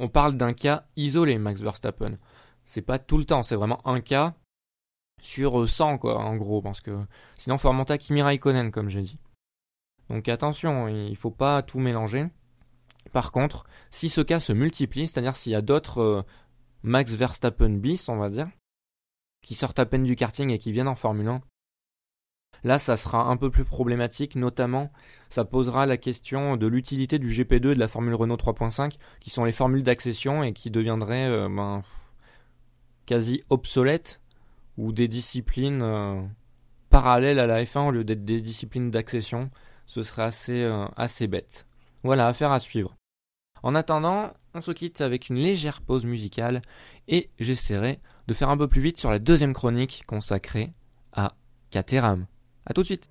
On 0.03 0.09
parle 0.09 0.39
d'un 0.39 0.55
cas 0.55 0.87
isolé, 0.97 1.37
Max 1.37 1.61
Verstappen. 1.61 2.17
C'est 2.65 2.81
pas 2.81 2.99
tout 2.99 3.19
le 3.19 3.27
temps, 3.27 3.43
c'est 3.43 3.55
vraiment 3.55 3.87
un 3.87 4.01
cas 4.01 4.35
sur 5.21 5.69
100, 5.69 5.99
quoi, 5.99 6.19
en 6.19 6.37
gros, 6.37 6.63
parce 6.63 6.81
que 6.81 6.99
sinon, 7.35 7.59
faut 7.59 7.69
remonter 7.69 7.93
à 7.93 7.99
Kimi 7.99 8.23
Raikkonen, 8.23 8.71
comme 8.71 8.89
j'ai 8.89 9.03
dit. 9.03 9.19
Donc 10.09 10.27
attention, 10.29 10.89
il 10.89 11.17
faut 11.17 11.31
pas 11.31 11.63
tout 11.63 11.79
mélanger. 11.81 12.29
Par 13.13 13.31
contre, 13.31 13.67
si 13.91 14.09
ce 14.09 14.23
cas 14.23 14.41
se 14.41 14.55
multiplie, 14.55 15.07
c'est-à-dire 15.07 15.37
s'il 15.37 15.53
y 15.53 15.55
a 15.55 15.61
d'autres 15.61 16.01
euh, 16.01 16.23
Max 16.83 17.15
Verstappen 17.15 17.69
bis, 17.69 18.09
on 18.09 18.17
va 18.17 18.31
dire, 18.31 18.49
qui 19.43 19.55
sortent 19.55 19.81
à 19.81 19.87
peine 19.87 20.05
du 20.05 20.17
karting 20.17 20.49
et 20.49 20.57
qui 20.57 20.73
viennent 20.73 20.89
en 20.89 20.95
Formule 20.95 21.29
1. 21.29 21.43
Là, 22.63 22.79
ça 22.79 22.97
sera 22.97 23.25
un 23.25 23.37
peu 23.37 23.51
plus 23.51 23.65
problématique, 23.65 24.37
notamment, 24.37 24.91
ça 25.31 25.45
posera 25.45 25.87
la 25.87 25.97
question 25.97 26.57
de 26.57 26.67
l'utilité 26.67 27.19
du 27.19 27.29
GP2 27.29 27.55
et 27.55 27.75
de 27.75 27.79
la 27.79 27.89
Formule 27.89 28.15
Renault 28.15 28.37
3.5, 28.37 28.97
qui 29.19 29.31
sont 29.31 29.45
les 29.45 29.53
formules 29.53 29.83
d'accession 29.83 30.43
et 30.43 30.53
qui 30.53 30.71
deviendraient 30.71 31.27
euh, 31.27 31.49
ben, 31.49 31.83
quasi 33.07 33.43
obsolètes, 33.49 34.21
ou 34.77 34.93
des 34.93 35.09
disciplines 35.09 35.83
euh, 35.83 36.21
parallèles 36.91 37.39
à 37.39 37.47
la 37.47 37.65
F1 37.65 37.89
au 37.89 37.91
lieu 37.91 38.05
d'être 38.05 38.25
des 38.25 38.41
disciplines 38.41 38.91
d'accession. 38.91 39.51
Ce 39.87 40.03
serait 40.03 40.23
assez, 40.23 40.63
euh, 40.63 40.85
assez 40.97 41.27
bête. 41.27 41.67
Voilà, 42.03 42.29
affaire 42.29 42.53
à 42.53 42.61
suivre. 42.61 42.95
En 43.63 43.75
attendant, 43.75 44.33
on 44.55 44.61
se 44.61 44.71
quitte 44.71 45.01
avec 45.01 45.29
une 45.29 45.37
légère 45.37 45.83
pause 45.83 46.07
musicale 46.07 46.63
et 47.09 47.31
j'essaierai 47.39 48.01
de 48.27 48.35
faire 48.35 48.49
un 48.49 48.57
peu 48.57 48.69
plus 48.69 48.81
vite 48.81 48.97
sur 48.97 49.11
la 49.11 49.19
deuxième 49.19 49.53
chronique 49.53 50.05
consacrée 50.07 50.73
à 51.13 51.35
Caterham. 51.71 52.27
A 52.71 52.73
tout 52.73 52.83
de 52.83 52.87
suite 52.87 53.11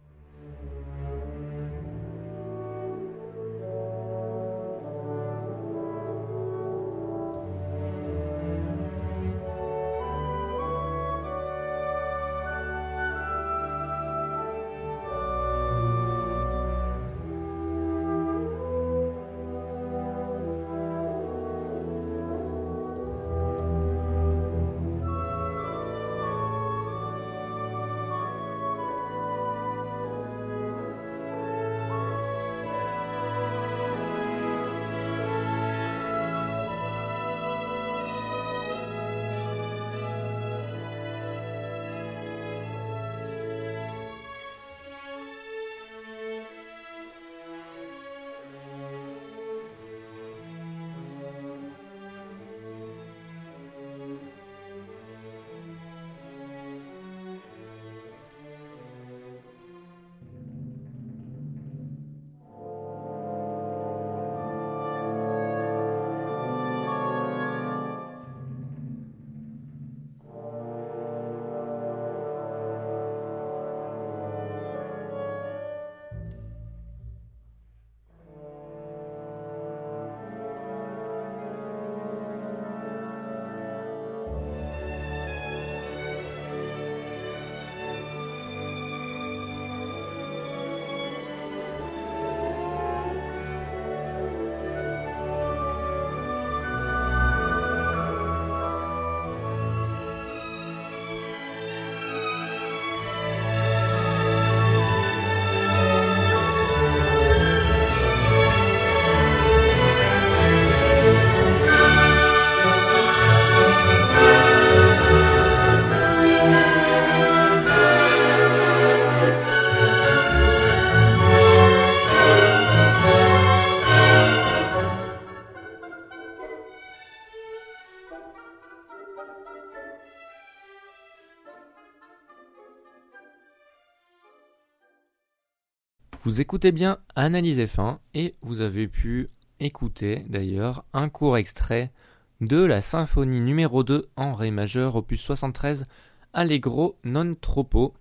Écoutez 136.39 136.71
bien 136.71 136.99
Analyse 137.17 137.60
F1 137.60 137.97
et 138.13 138.34
vous 138.43 138.62
avez 138.62 138.88
pu 138.88 139.28
écouter 139.60 140.23
d'ailleurs 140.30 140.86
un 140.93 141.10
court 141.10 141.36
extrait 141.36 141.91
de 142.39 142.63
la 142.63 142.82
symphonie 142.82 143.41
numéro 143.41 143.84
2 143.84 144.08
en 144.15 144.32
Ré 144.32 144.49
majeur 144.49 144.95
opus 144.95 145.19
73 145.19 145.84
Allegro 146.32 146.95
non 147.04 147.36
troppo 147.36 147.93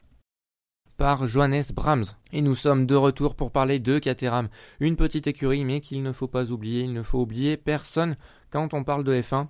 par 0.96 1.26
Johannes 1.26 1.64
Brahms. 1.74 2.04
Et 2.32 2.40
nous 2.40 2.54
sommes 2.54 2.86
de 2.86 2.94
retour 2.94 3.34
pour 3.34 3.50
parler 3.50 3.80
de 3.80 3.98
Caterham, 3.98 4.48
une 4.78 4.94
petite 4.94 5.26
écurie 5.26 5.64
mais 5.64 5.80
qu'il 5.80 6.04
ne 6.04 6.12
faut 6.12 6.28
pas 6.28 6.52
oublier, 6.52 6.82
il 6.82 6.92
ne 6.92 7.02
faut 7.02 7.20
oublier 7.20 7.56
personne 7.56 8.14
quand 8.50 8.72
on 8.72 8.84
parle 8.84 9.02
de 9.02 9.20
F1. 9.20 9.48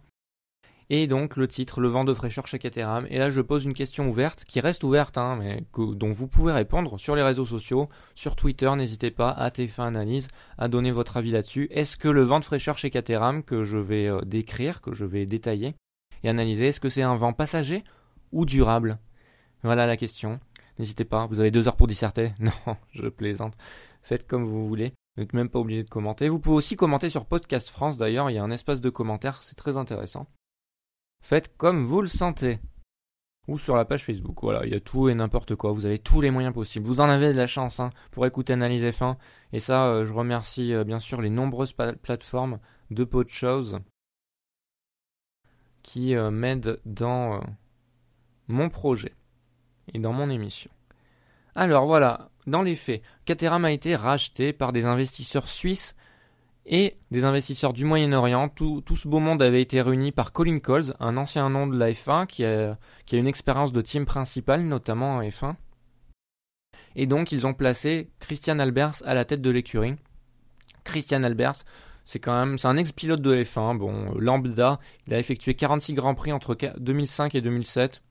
Et 0.91 1.07
donc 1.07 1.37
le 1.37 1.47
titre, 1.47 1.81
le 1.81 1.89
vent 1.89 2.05
de 2.05 2.15
fraîcheur 2.15 2.47
chez 2.47 2.59
Caterham. 2.59 3.07
Et 3.11 3.19
là 3.19 3.29
je 3.29 3.43
pose 3.43 3.65
une 3.65 3.75
question 3.75 4.09
ouverte, 4.09 4.45
qui 4.45 4.61
reste 4.61 4.85
ouverte, 4.85 5.19
hein, 5.19 5.37
mais 5.39 5.63
dont 5.77 6.13
vous 6.13 6.29
pouvez 6.29 6.53
répondre 6.53 6.99
sur 6.99 7.15
les 7.15 7.23
réseaux 7.23 7.45
sociaux, 7.45 7.89
sur 8.15 8.37
Twitter, 8.37 8.71
n'hésitez 8.75 9.11
pas 9.11 9.31
à 9.31 9.51
TF1 9.51 9.89
Analyse, 9.89 10.29
à 10.57 10.69
donner 10.69 10.91
votre 10.91 11.19
avis 11.19 11.31
là-dessus. 11.31 11.69
Est-ce 11.71 11.99
que 11.99 12.09
le 12.09 12.23
vent 12.23 12.41
de 12.41 12.45
fraîcheur 12.45 12.79
chez 12.79 12.89
Caterham, 12.89 13.43
que 13.43 13.65
je 13.65 13.77
vais 13.77 14.07
euh, 14.07 14.23
décrire, 14.23 14.81
que 14.81 14.95
je 14.95 15.05
vais 15.05 15.27
détailler 15.27 15.75
et 16.23 16.29
analyser, 16.29 16.69
est-ce 16.69 16.81
que 16.81 16.89
c'est 16.89 17.03
un 17.03 17.17
vent 17.17 17.35
passager 17.35 17.85
ou 18.33 18.47
durable? 18.47 18.99
Voilà 19.63 19.87
la 19.87 19.97
question. 19.97 20.41
N'hésitez 20.79 21.05
pas, 21.05 21.27
vous 21.27 21.41
avez 21.41 21.51
deux 21.51 21.69
heures 21.69 21.77
pour 21.77 21.87
disserter. 21.87 22.33
Non, 22.41 22.77
je 22.93 23.09
plaisante. 23.09 23.55
Faites 24.03 24.27
comme 24.27 24.45
vous 24.45 24.67
voulez. 24.67 24.95
Vous 25.17 25.23
n'êtes 25.23 25.35
même 25.35 25.49
pas 25.49 25.59
obligé 25.59 25.83
de 25.83 25.91
commenter. 25.91 26.29
Vous 26.29 26.39
pouvez 26.39 26.57
aussi 26.57 26.77
commenter 26.77 27.11
sur 27.11 27.27
Podcast 27.27 27.69
France 27.69 27.99
d'ailleurs, 27.99 28.31
il 28.31 28.35
y 28.35 28.39
a 28.39 28.43
un 28.43 28.51
espace 28.51 28.81
de 28.81 28.89
commentaires, 28.89 29.43
c'est 29.43 29.57
très 29.57 29.77
intéressant. 29.77 30.27
Faites 31.21 31.57
comme 31.57 31.85
vous 31.85 32.01
le 32.01 32.09
sentez. 32.09 32.59
Ou 33.47 33.57
sur 33.57 33.77
la 33.77 33.87
page 33.87 34.05
Facebook. 34.05 34.39
Voilà, 34.43 34.67
il 34.67 34.73
y 34.73 34.77
a 34.77 34.81
tout 34.81 35.09
et 35.09 35.15
n'importe 35.15 35.55
quoi. 35.55 35.73
Vous 35.73 35.87
avez 35.87 35.99
tous 35.99 36.21
les 36.21 36.31
moyens 36.31 36.53
possibles. 36.53 36.87
Vous 36.87 37.01
en 37.01 37.09
avez 37.09 37.33
de 37.33 37.39
la 37.39 37.47
chance 37.47 37.81
hein, 37.81 37.91
pour 38.11 38.27
écouter 38.27 38.53
Analyse 38.53 38.85
F1. 38.85 39.17
Et 39.55 39.61
ça, 39.61 39.87
euh, 39.87 40.05
je 40.05 40.13
remercie 40.13 40.75
euh, 40.75 40.85
bien 40.85 40.99
sûr 40.99 41.23
les 41.23 41.31
nombreuses 41.31 41.73
plateformes 41.73 42.59
de 42.91 43.05
pot 43.05 43.25
de 43.25 43.31
choses 43.31 43.79
qui 45.83 46.15
euh, 46.15 46.31
m'aident 46.31 46.79
dans 46.85 47.41
mon 48.49 48.69
projet 48.69 49.15
et 49.95 49.99
dans 49.99 50.13
mon 50.13 50.29
émission. 50.29 50.71
Alors 51.55 51.87
voilà, 51.87 52.31
dans 52.47 52.63
les 52.63 52.77
faits, 52.77 53.03
Caterham 53.25 53.65
a 53.65 53.73
été 53.73 53.97
racheté 53.97 54.53
par 54.53 54.73
des 54.73 54.85
investisseurs 54.85 55.49
suisses 55.49 55.97
et 56.69 56.99
des 57.11 57.25
investisseurs 57.25 57.73
du 57.73 57.85
Moyen-Orient. 57.85 58.49
Tout, 58.51 58.83
ce 58.95 59.09
beau 59.09 59.19
monde 59.19 59.43
avait 59.43 59.63
été 59.63 59.81
réuni 59.81 60.13
par 60.13 60.33
Colin 60.33 60.61
Coles, 60.61 60.95
un 61.01 61.17
ancien 61.17 61.49
nom 61.49 61.67
de 61.67 61.77
la 61.77 61.91
F1 61.91 62.27
qui 62.27 62.45
a, 62.45 62.77
une 63.13 63.27
expérience 63.27 63.73
de 63.73 63.81
team 63.81 64.05
principal, 64.05 64.63
notamment 64.63 65.17
en 65.17 65.23
F1. 65.23 65.55
Et 66.95 67.07
donc 67.07 67.33
ils 67.33 67.47
ont 67.47 67.55
placé 67.55 68.11
Christian 68.21 68.59
Albers 68.59 69.03
à 69.05 69.15
la 69.15 69.25
tête 69.25 69.41
de 69.41 69.51
l'écurie. 69.51 69.97
Christian 70.85 71.23
Albers, 71.23 71.65
c'est 72.05 72.19
quand 72.19 72.39
même 72.39 72.57
un 72.63 72.77
ex-pilote 72.77 73.23
de 73.23 73.43
F1, 73.43 73.77
bon 73.79 74.13
lambda, 74.19 74.79
il 75.07 75.15
a 75.15 75.19
effectué 75.19 75.55
46 75.55 75.95
grands 75.95 76.15
prix 76.15 76.33
entre 76.33 76.57
2005 76.79 77.35
et 77.35 77.41
2007, 77.41 78.03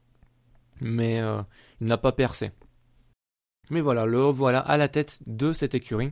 mais 0.81 1.19
euh, 1.19 1.41
il 1.79 1.87
n'a 1.87 1.97
pas 1.97 2.11
percé. 2.11 2.51
Mais 3.69 3.81
voilà, 3.81 4.05
le 4.05 4.19
voilà 4.19 4.59
à 4.59 4.77
la 4.77 4.87
tête 4.87 5.19
de 5.25 5.53
cette 5.53 5.75
écurie. 5.75 6.11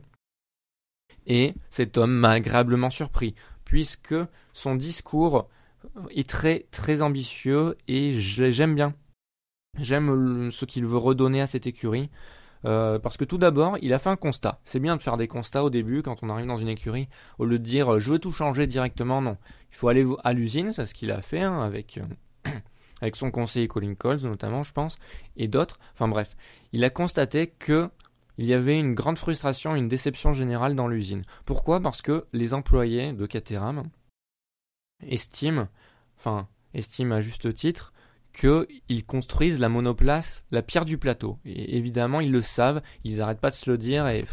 Et 1.26 1.54
cet 1.70 1.98
homme 1.98 2.12
m'a 2.12 2.30
agréablement 2.30 2.90
surpris, 2.90 3.34
puisque 3.64 4.14
son 4.52 4.74
discours 4.74 5.48
est 6.10 6.28
très 6.28 6.66
très 6.70 7.02
ambitieux 7.02 7.76
et 7.88 8.12
j'aime 8.12 8.74
bien. 8.74 8.94
J'aime 9.78 10.50
ce 10.50 10.64
qu'il 10.64 10.86
veut 10.86 10.96
redonner 10.96 11.40
à 11.40 11.46
cette 11.46 11.66
écurie. 11.66 12.10
Euh, 12.64 12.98
parce 12.98 13.16
que 13.16 13.24
tout 13.24 13.38
d'abord, 13.38 13.76
il 13.82 13.92
a 13.94 13.98
fait 13.98 14.08
un 14.08 14.16
constat. 14.16 14.60
C'est 14.64 14.80
bien 14.80 14.96
de 14.96 15.02
faire 15.02 15.16
des 15.16 15.28
constats 15.28 15.62
au 15.62 15.70
début 15.70 16.02
quand 16.02 16.22
on 16.22 16.30
arrive 16.30 16.46
dans 16.46 16.56
une 16.56 16.68
écurie, 16.68 17.08
au 17.38 17.44
lieu 17.44 17.58
de 17.58 17.64
dire 17.64 18.00
je 18.00 18.10
veux 18.10 18.18
tout 18.18 18.32
changer 18.32 18.66
directement. 18.66 19.20
Non, 19.20 19.36
il 19.70 19.76
faut 19.76 19.88
aller 19.88 20.06
à 20.24 20.32
l'usine, 20.32 20.72
c'est 20.72 20.84
ce 20.84 20.94
qu'il 20.94 21.10
a 21.10 21.22
fait 21.22 21.42
hein, 21.42 21.60
avec 21.60 21.98
euh, 21.98 22.50
avec 23.00 23.14
son 23.14 23.30
conseiller 23.30 23.68
Colin 23.68 23.94
Coles 23.94 24.22
notamment, 24.22 24.62
je 24.62 24.72
pense, 24.72 24.96
et 25.36 25.48
d'autres. 25.48 25.78
Enfin 25.92 26.08
bref, 26.08 26.36
il 26.72 26.82
a 26.82 26.90
constaté 26.90 27.48
que 27.48 27.90
il 28.38 28.46
y 28.46 28.54
avait 28.54 28.78
une 28.78 28.94
grande 28.94 29.18
frustration, 29.18 29.74
une 29.74 29.88
déception 29.88 30.32
générale 30.32 30.74
dans 30.74 30.88
l'usine. 30.88 31.22
Pourquoi? 31.44 31.80
Parce 31.80 32.02
que 32.02 32.26
les 32.32 32.54
employés 32.54 33.12
de 33.12 33.26
Caterham 33.26 33.88
estiment, 35.06 35.68
enfin, 36.18 36.48
estiment 36.74 37.14
à 37.14 37.20
juste 37.20 37.52
titre, 37.54 37.92
qu'ils 38.32 39.06
construisent 39.06 39.60
la 39.60 39.70
monoplace, 39.70 40.44
la 40.50 40.62
pierre 40.62 40.84
du 40.84 40.98
plateau. 40.98 41.38
Et 41.44 41.76
évidemment, 41.76 42.20
ils 42.20 42.32
le 42.32 42.42
savent, 42.42 42.82
ils 43.04 43.18
n'arrêtent 43.18 43.40
pas 43.40 43.50
de 43.50 43.54
se 43.54 43.70
le 43.70 43.78
dire 43.78 44.06
et 44.08 44.26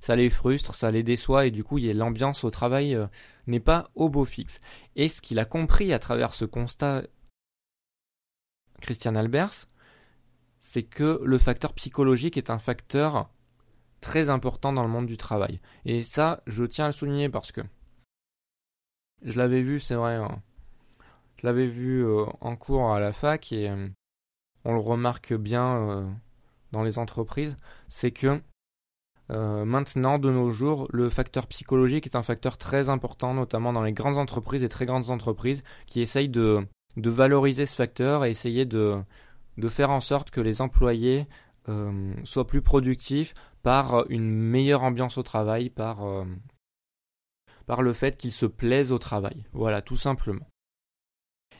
ça 0.00 0.14
les 0.14 0.30
frustre, 0.30 0.74
ça 0.74 0.92
les 0.92 1.02
déçoit 1.02 1.46
et 1.46 1.50
du 1.50 1.64
coup, 1.64 1.78
l'ambiance 1.78 2.44
au 2.44 2.50
travail 2.50 2.94
euh, 2.94 3.08
n'est 3.48 3.58
pas 3.58 3.90
au 3.96 4.08
beau 4.08 4.24
fixe. 4.24 4.60
Et 4.94 5.08
ce 5.08 5.20
qu'il 5.20 5.40
a 5.40 5.44
compris 5.44 5.92
à 5.92 5.98
travers 5.98 6.34
ce 6.34 6.44
constat, 6.44 7.02
Christian 8.80 9.16
Albers, 9.16 9.66
c'est 10.60 10.84
que 10.84 11.20
le 11.24 11.38
facteur 11.38 11.72
psychologique 11.72 12.36
est 12.36 12.50
un 12.50 12.58
facteur 12.58 13.28
très 14.00 14.30
important 14.30 14.72
dans 14.72 14.82
le 14.82 14.88
monde 14.88 15.06
du 15.06 15.16
travail. 15.16 15.60
Et 15.84 16.02
ça, 16.02 16.42
je 16.46 16.64
tiens 16.64 16.86
à 16.86 16.88
le 16.88 16.92
souligner 16.92 17.28
parce 17.28 17.52
que 17.52 17.62
je 19.22 19.36
l'avais 19.38 19.62
vu, 19.62 19.80
c'est 19.80 19.94
vrai, 19.94 20.14
hein. 20.14 20.40
je 21.40 21.46
l'avais 21.46 21.66
vu 21.66 22.04
euh, 22.04 22.24
en 22.40 22.56
cours 22.56 22.92
à 22.92 23.00
la 23.00 23.12
fac 23.12 23.52
et 23.52 23.68
euh, 23.68 23.88
on 24.64 24.74
le 24.74 24.80
remarque 24.80 25.34
bien 25.34 25.76
euh, 25.76 26.08
dans 26.72 26.82
les 26.82 26.98
entreprises, 26.98 27.56
c'est 27.88 28.10
que 28.10 28.40
maintenant, 29.30 30.18
de 30.18 30.30
nos 30.30 30.48
jours, 30.48 30.88
le 30.90 31.10
facteur 31.10 31.46
psychologique 31.48 32.06
est 32.06 32.16
un 32.16 32.22
facteur 32.22 32.56
très 32.56 32.88
important, 32.88 33.34
notamment 33.34 33.74
dans 33.74 33.82
les 33.82 33.92
grandes 33.92 34.16
entreprises 34.16 34.64
et 34.64 34.70
très 34.70 34.86
grandes 34.86 35.10
entreprises 35.10 35.62
qui 35.86 36.00
essayent 36.00 36.30
de, 36.30 36.66
de 36.96 37.10
valoriser 37.10 37.66
ce 37.66 37.74
facteur 37.74 38.24
et 38.24 38.30
essayer 38.30 38.64
de, 38.64 38.96
de 39.58 39.68
faire 39.68 39.90
en 39.90 40.00
sorte 40.00 40.30
que 40.30 40.40
les 40.40 40.62
employés 40.62 41.26
soient 42.24 42.46
plus 42.46 42.62
productifs, 42.62 43.34
par 43.68 44.06
une 44.08 44.30
meilleure 44.30 44.82
ambiance 44.82 45.18
au 45.18 45.22
travail, 45.22 45.68
par, 45.68 46.02
euh, 46.02 46.24
le 47.80 47.92
fait 47.92 48.16
qu'ils 48.16 48.32
se 48.32 48.46
plaisent 48.46 48.92
au 48.92 48.98
travail. 48.98 49.44
Voilà, 49.52 49.82
tout 49.82 49.98
simplement. 49.98 50.48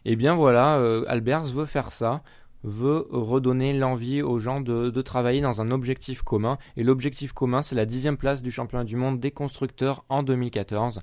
Et 0.07 0.13
eh 0.13 0.17
bien 0.17 0.35
voilà, 0.35 0.79
euh, 0.79 1.05
Albers 1.07 1.45
veut 1.53 1.67
faire 1.67 1.93
ça, 1.93 2.23
veut 2.65 3.07
redonner 3.11 3.75
l'envie 3.75 4.23
aux 4.23 4.39
gens 4.39 4.63
de, 4.63 4.89
de, 4.89 5.03
travailler 5.03 5.43
dans 5.43 5.61
un 5.61 5.71
objectif 5.71 6.23
commun. 6.23 6.57
Et 6.79 6.83
l'objectif 6.83 7.35
commun, 7.35 7.61
c'est 7.61 7.77
la 7.77 7.85
dixième 7.85 8.17
place 8.17 8.41
du 8.41 8.51
championnat 8.51 8.85
du 8.85 8.97
monde 8.97 9.21
des 9.21 9.31
constructeurs 9.31 10.07
en 10.09 10.23
2014. 10.23 11.03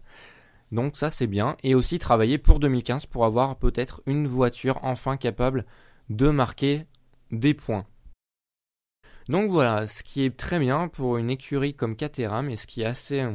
Donc 0.72 0.98
ça 0.98 1.12
c'est 1.12 1.28
bien. 1.28 1.56
Et 1.62 1.76
aussi 1.76 2.00
travailler 2.00 2.40
pour 2.40 2.58
2015 2.58 3.06
pour 3.06 3.26
avoir 3.26 3.58
peut-être 3.58 4.02
une 4.08 4.26
voiture 4.26 4.80
enfin 4.82 5.18
capable 5.18 5.68
de 6.10 6.32
marquer 6.32 6.88
des 7.30 7.54
points. 7.54 7.86
Donc 9.30 9.50
voilà, 9.50 9.88
ce 9.88 10.04
qui 10.04 10.24
est 10.24 10.36
très 10.36 10.60
bien 10.60 10.88
pour 10.88 11.18
une 11.18 11.30
écurie 11.30 11.74
comme 11.74 11.96
Caterham 11.96 12.50
et 12.50 12.56
ce 12.56 12.68
qui 12.68 12.82
est 12.82 12.86
assez 12.86 13.22
euh, 13.22 13.34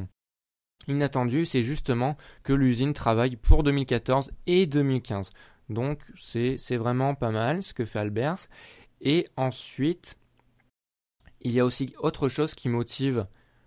inattendu, 0.87 1.45
c'est 1.45 1.63
justement 1.63 2.17
que 2.43 2.53
l'usine 2.53 2.93
travaille 2.93 3.37
pour 3.37 3.63
2014 3.63 4.31
et 4.47 4.67
2015. 4.67 5.31
Donc 5.69 6.01
c'est 6.15 6.77
vraiment 6.77 7.15
pas 7.15 7.31
mal 7.31 7.63
ce 7.63 7.75
que 7.75 7.85
fait 7.85 7.99
Albers. 7.99 8.49
Et 9.01 9.27
ensuite, 9.37 10.17
il 11.41 11.53
y 11.53 11.61
a 11.61 11.65
aussi 11.65 11.95
autre 11.99 12.29
chose 12.29 12.55
qui 12.55 12.69
motive 12.69 13.27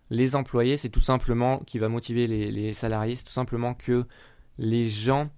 les 0.09 0.35
employés, 0.35 0.77
c'est 0.77 0.89
tout 0.89 0.99
simplement, 0.99 1.59
qui 1.59 1.79
va 1.79 1.89
motiver 1.89 2.27
les, 2.27 2.51
les 2.51 2.73
salariés, 2.73 3.15
c'est 3.15 3.23
tout 3.23 3.31
simplement 3.31 3.73
que 3.73 4.05
les 4.57 4.87
gens 4.87 5.29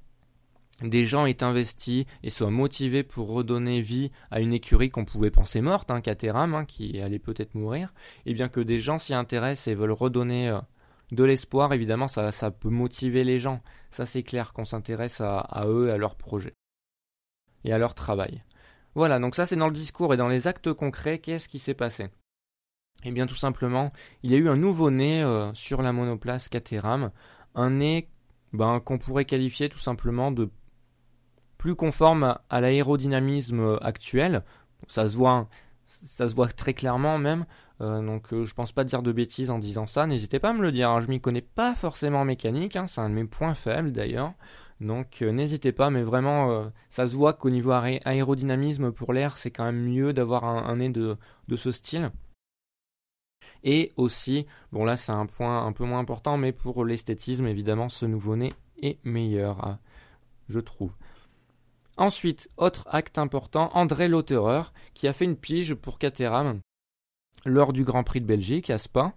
des 0.82 1.06
gens 1.06 1.26
aient 1.26 1.44
investi 1.44 2.06
et 2.24 2.30
soient 2.30 2.52
motivés 2.52 3.04
pour 3.04 3.30
redonner 3.30 3.82
vie 3.82 4.12
à 4.30 4.42
une 4.42 4.54
écurie 4.54 4.90
qu'on 4.90 5.06
pouvait 5.06 5.32
penser 5.32 5.62
morte, 5.62 5.90
hein, 5.90 6.02
Caterham, 6.02 6.54
hein, 6.54 6.66
qui 6.66 7.00
allait 7.00 7.20
peut-être 7.20 7.56
mourir, 7.56 7.94
et 8.26 8.34
bien 8.34 8.50
que 8.50 8.60
des 8.60 8.80
gens 8.80 8.98
s'y 8.98 9.14
intéressent 9.14 9.70
et 9.70 9.76
veulent 9.76 9.92
redonner 9.92 10.50
euh, 10.50 10.60
de 11.12 11.24
l'espoir, 11.24 11.72
évidemment, 11.72 12.08
ça, 12.08 12.52
peut 12.52 12.70
motiver 12.70 13.24
les 13.24 13.40
gens. 13.40 13.62
Ça, 13.92 14.06
c'est 14.06 14.24
clair 14.24 14.54
qu'on 14.54 14.66
s'intéresse 14.66 15.22
à, 15.22 15.66
eux, 15.68 15.92
à 15.92 15.98
leurs 15.98 16.16
projets 16.16 16.54
et 17.64 17.72
à 17.72 17.78
leur 17.78 17.96
travail. 17.96 18.44
Voilà, 18.96 19.20
donc 19.20 19.36
ça, 19.36 19.46
c'est 19.46 19.56
dans 19.56 19.68
le 19.68 19.74
discours 19.74 20.14
et 20.14 20.18
dans 20.18 20.28
les 20.28 20.48
actes 20.48 20.74
concrets, 20.74 21.20
qu'est-ce 21.20 21.48
qui 21.48 21.60
s'est 21.60 21.74
passé? 21.74 22.08
Eh 23.04 23.12
bien, 23.12 23.28
tout 23.28 23.36
simplement, 23.36 23.90
il 24.24 24.32
y 24.32 24.36
a 24.36 24.38
eu 24.38 24.50
un 24.50 24.56
nouveau 24.56 24.90
nez 24.90 25.22
euh, 25.22 25.54
sur 25.54 25.82
la 25.82 25.94
monoplace 25.94 26.50
Caterham, 26.50 27.12
un 27.54 27.70
nez 27.70 28.10
ben, 28.54 28.80
qu'on 28.80 28.98
pourrait 28.98 29.26
qualifier 29.26 29.70
tout 29.70 29.80
simplement 29.80 30.32
de 30.32 30.50
plus 31.66 31.74
conforme 31.74 32.38
à 32.52 32.62
l'aérodynamisme 32.62 33.80
actuel. 33.82 34.44
Ça 34.86 35.08
se 35.08 35.18
voit, 35.18 35.50
ça 35.88 36.28
se 36.28 36.36
voit 36.36 36.48
très 36.48 36.76
clairement 36.76 37.18
même. 37.18 37.48
Euh, 37.82 38.06
donc 38.06 38.34
euh, 38.34 38.46
je 38.46 38.54
pense 38.54 38.72
pas 38.72 38.84
dire 38.84 39.02
de 39.02 39.12
bêtises 39.12 39.50
en 39.50 39.58
disant 39.58 39.88
ça. 39.88 40.06
N'hésitez 40.06 40.38
pas 40.38 40.52
à 40.52 40.54
me 40.54 40.62
le 40.62 40.72
dire. 40.72 40.92
Hein. 40.92 41.02
Je 41.02 41.08
m'y 41.08 41.20
connais 41.20 41.42
pas 41.42 41.74
forcément 41.74 42.20
en 42.20 42.26
mécanique. 42.26 42.76
Hein. 42.76 42.86
C'est 42.86 43.02
un 43.02 43.10
de 43.10 43.16
mes 43.16 43.26
points 43.26 43.56
faibles 43.56 43.92
d'ailleurs. 43.92 44.34
Donc 44.80 45.24
euh, 45.24 45.32
n'hésitez 45.32 45.72
pas, 45.72 45.90
mais 45.90 46.04
vraiment, 46.04 46.72
ça 46.92 47.08
se 47.08 47.16
voit 47.16 47.34
qu'au 47.34 47.50
niveau 47.50 47.72
aérodynamisme 47.72 48.92
pour 48.92 49.12
l'air, 49.12 49.40
c'est 49.40 49.50
quand 49.50 49.66
même 49.66 49.90
mieux 49.90 50.14
d'avoir 50.14 50.46
un, 50.46 50.76
nez 50.76 50.90
de, 50.90 51.18
de, 51.48 51.56
ce 51.56 51.72
style. 51.72 52.12
Et 53.64 53.92
aussi, 53.98 54.46
bon 54.72 54.86
là 54.86 54.98
c'est 54.98 55.14
un 55.14 55.26
point 55.26 55.66
un 55.66 55.72
peu 55.72 55.84
moins 55.84 55.98
important, 55.98 56.38
mais 56.38 56.52
pour 56.52 56.86
l'esthétisme, 56.86 57.48
évidemment, 57.48 57.90
ce 57.90 58.06
nouveau 58.06 58.36
nez 58.36 58.54
est 58.84 59.04
meilleur, 59.04 59.66
hein, 59.66 59.80
je 60.48 60.60
trouve. 60.60 60.92
Ensuite, 61.98 62.50
autre 62.58 62.88
acte 62.92 63.18
important, 63.18 63.70
André 63.74 64.08
Lauterer, 64.08 64.64
qui 64.94 65.08
a 65.08 65.14
fait 65.14 65.26
une 65.26 65.38
pige 65.38 65.76
pour 65.76 65.98
Caterham 65.98 66.60
lors 67.46 67.72
du 67.72 67.84
Grand 67.84 68.04
Prix 68.04 68.22
de 68.22 68.26
Belgique 68.26 68.70
à 68.70 68.78
Spa. 68.78 69.14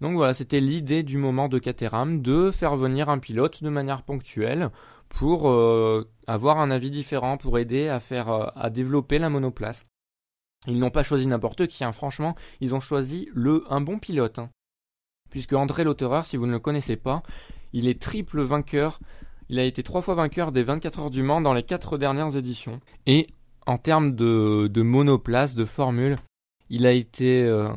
Donc 0.00 0.14
voilà, 0.14 0.34
c'était 0.34 0.60
l'idée 0.60 1.02
du 1.02 1.18
moment 1.18 1.48
de 1.48 1.58
Caterham 1.58 2.22
de 2.22 2.50
faire 2.50 2.76
venir 2.76 3.08
un 3.08 3.18
pilote 3.18 3.62
de 3.62 3.68
manière 3.68 4.02
ponctuelle 4.02 4.68
pour 5.08 5.50
euh, 5.50 6.10
avoir 6.26 6.58
un 6.58 6.70
avis 6.70 6.90
différent, 6.90 7.36
pour 7.36 7.58
aider 7.58 7.88
à 7.88 8.00
faire 8.00 8.30
euh, 8.30 8.46
à 8.54 8.70
développer 8.70 9.18
la 9.18 9.28
monoplace. 9.28 9.86
Ils 10.66 10.78
n'ont 10.78 10.90
pas 10.90 11.02
choisi 11.02 11.26
n'importe 11.26 11.66
qui, 11.66 11.84
hein. 11.84 11.92
franchement, 11.92 12.34
ils 12.60 12.74
ont 12.74 12.80
choisi 12.80 13.30
un 13.68 13.80
bon 13.80 13.98
pilote. 13.98 14.38
Hein. 14.38 14.50
Puisque 15.30 15.54
André 15.54 15.84
Lauterer, 15.84 16.24
si 16.24 16.36
vous 16.36 16.46
ne 16.46 16.52
le 16.52 16.58
connaissez 16.58 16.96
pas, 16.96 17.22
il 17.72 17.88
est 17.88 18.00
triple 18.00 18.42
vainqueur. 18.42 19.00
Il 19.52 19.58
a 19.58 19.64
été 19.64 19.82
trois 19.82 20.00
fois 20.00 20.14
vainqueur 20.14 20.52
des 20.52 20.62
24 20.62 21.00
heures 21.00 21.10
du 21.10 21.24
Mans 21.24 21.40
dans 21.40 21.52
les 21.52 21.64
quatre 21.64 21.98
dernières 21.98 22.36
éditions. 22.36 22.78
Et 23.06 23.26
en 23.66 23.78
termes 23.78 24.14
de, 24.14 24.70
monoplace, 24.80 25.56
de 25.56 25.64
formule, 25.64 26.14
il 26.68 26.86
a 26.86 26.92
été 26.92 27.42
euh, 27.42 27.68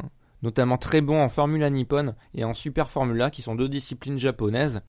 notamment 0.44 0.78
très 0.78 1.02
bon 1.02 1.20
en 1.20 1.30
Formula 1.30 1.72
Nippon 1.72 2.14
et 2.36 2.44
en 2.44 2.54
Super 2.54 2.92
Formula, 2.92 3.32
qui 3.32 3.42
sont 3.42 3.56
deux 3.56 3.70
disciplines 3.70 4.20
japonaises, 4.20 4.82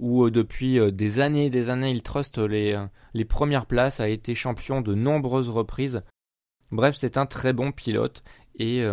où 0.00 0.24
euh, 0.24 0.32
depuis 0.32 0.80
euh, 0.80 0.90
des 0.90 1.20
années 1.20 1.46
et 1.46 1.50
des 1.50 1.70
années 1.70 1.92
il 1.92 2.02
truste 2.02 2.38
les, 2.38 2.76
les 3.14 3.24
premières 3.24 3.66
places, 3.66 4.00
a 4.00 4.08
été 4.08 4.34
champion 4.34 4.80
de 4.80 4.96
nombreuses 4.96 5.48
reprises. 5.48 6.02
Bref, 6.72 6.96
c'est 6.98 7.18
un 7.18 7.26
très 7.26 7.52
bon 7.52 7.70
pilote 7.70 8.24
et 8.58 8.84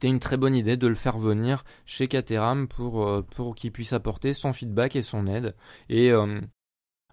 c'était 0.00 0.08
une 0.08 0.18
très 0.18 0.38
bonne 0.38 0.54
idée 0.54 0.78
de 0.78 0.86
le 0.86 0.94
faire 0.94 1.18
venir 1.18 1.62
chez 1.84 2.08
Caterham 2.08 2.68
pour, 2.68 3.24
pour 3.34 3.54
qu'il 3.54 3.70
puisse 3.70 3.92
apporter 3.92 4.32
son 4.32 4.54
feedback 4.54 4.96
et 4.96 5.02
son 5.02 5.26
aide. 5.26 5.54
Et 5.90 6.10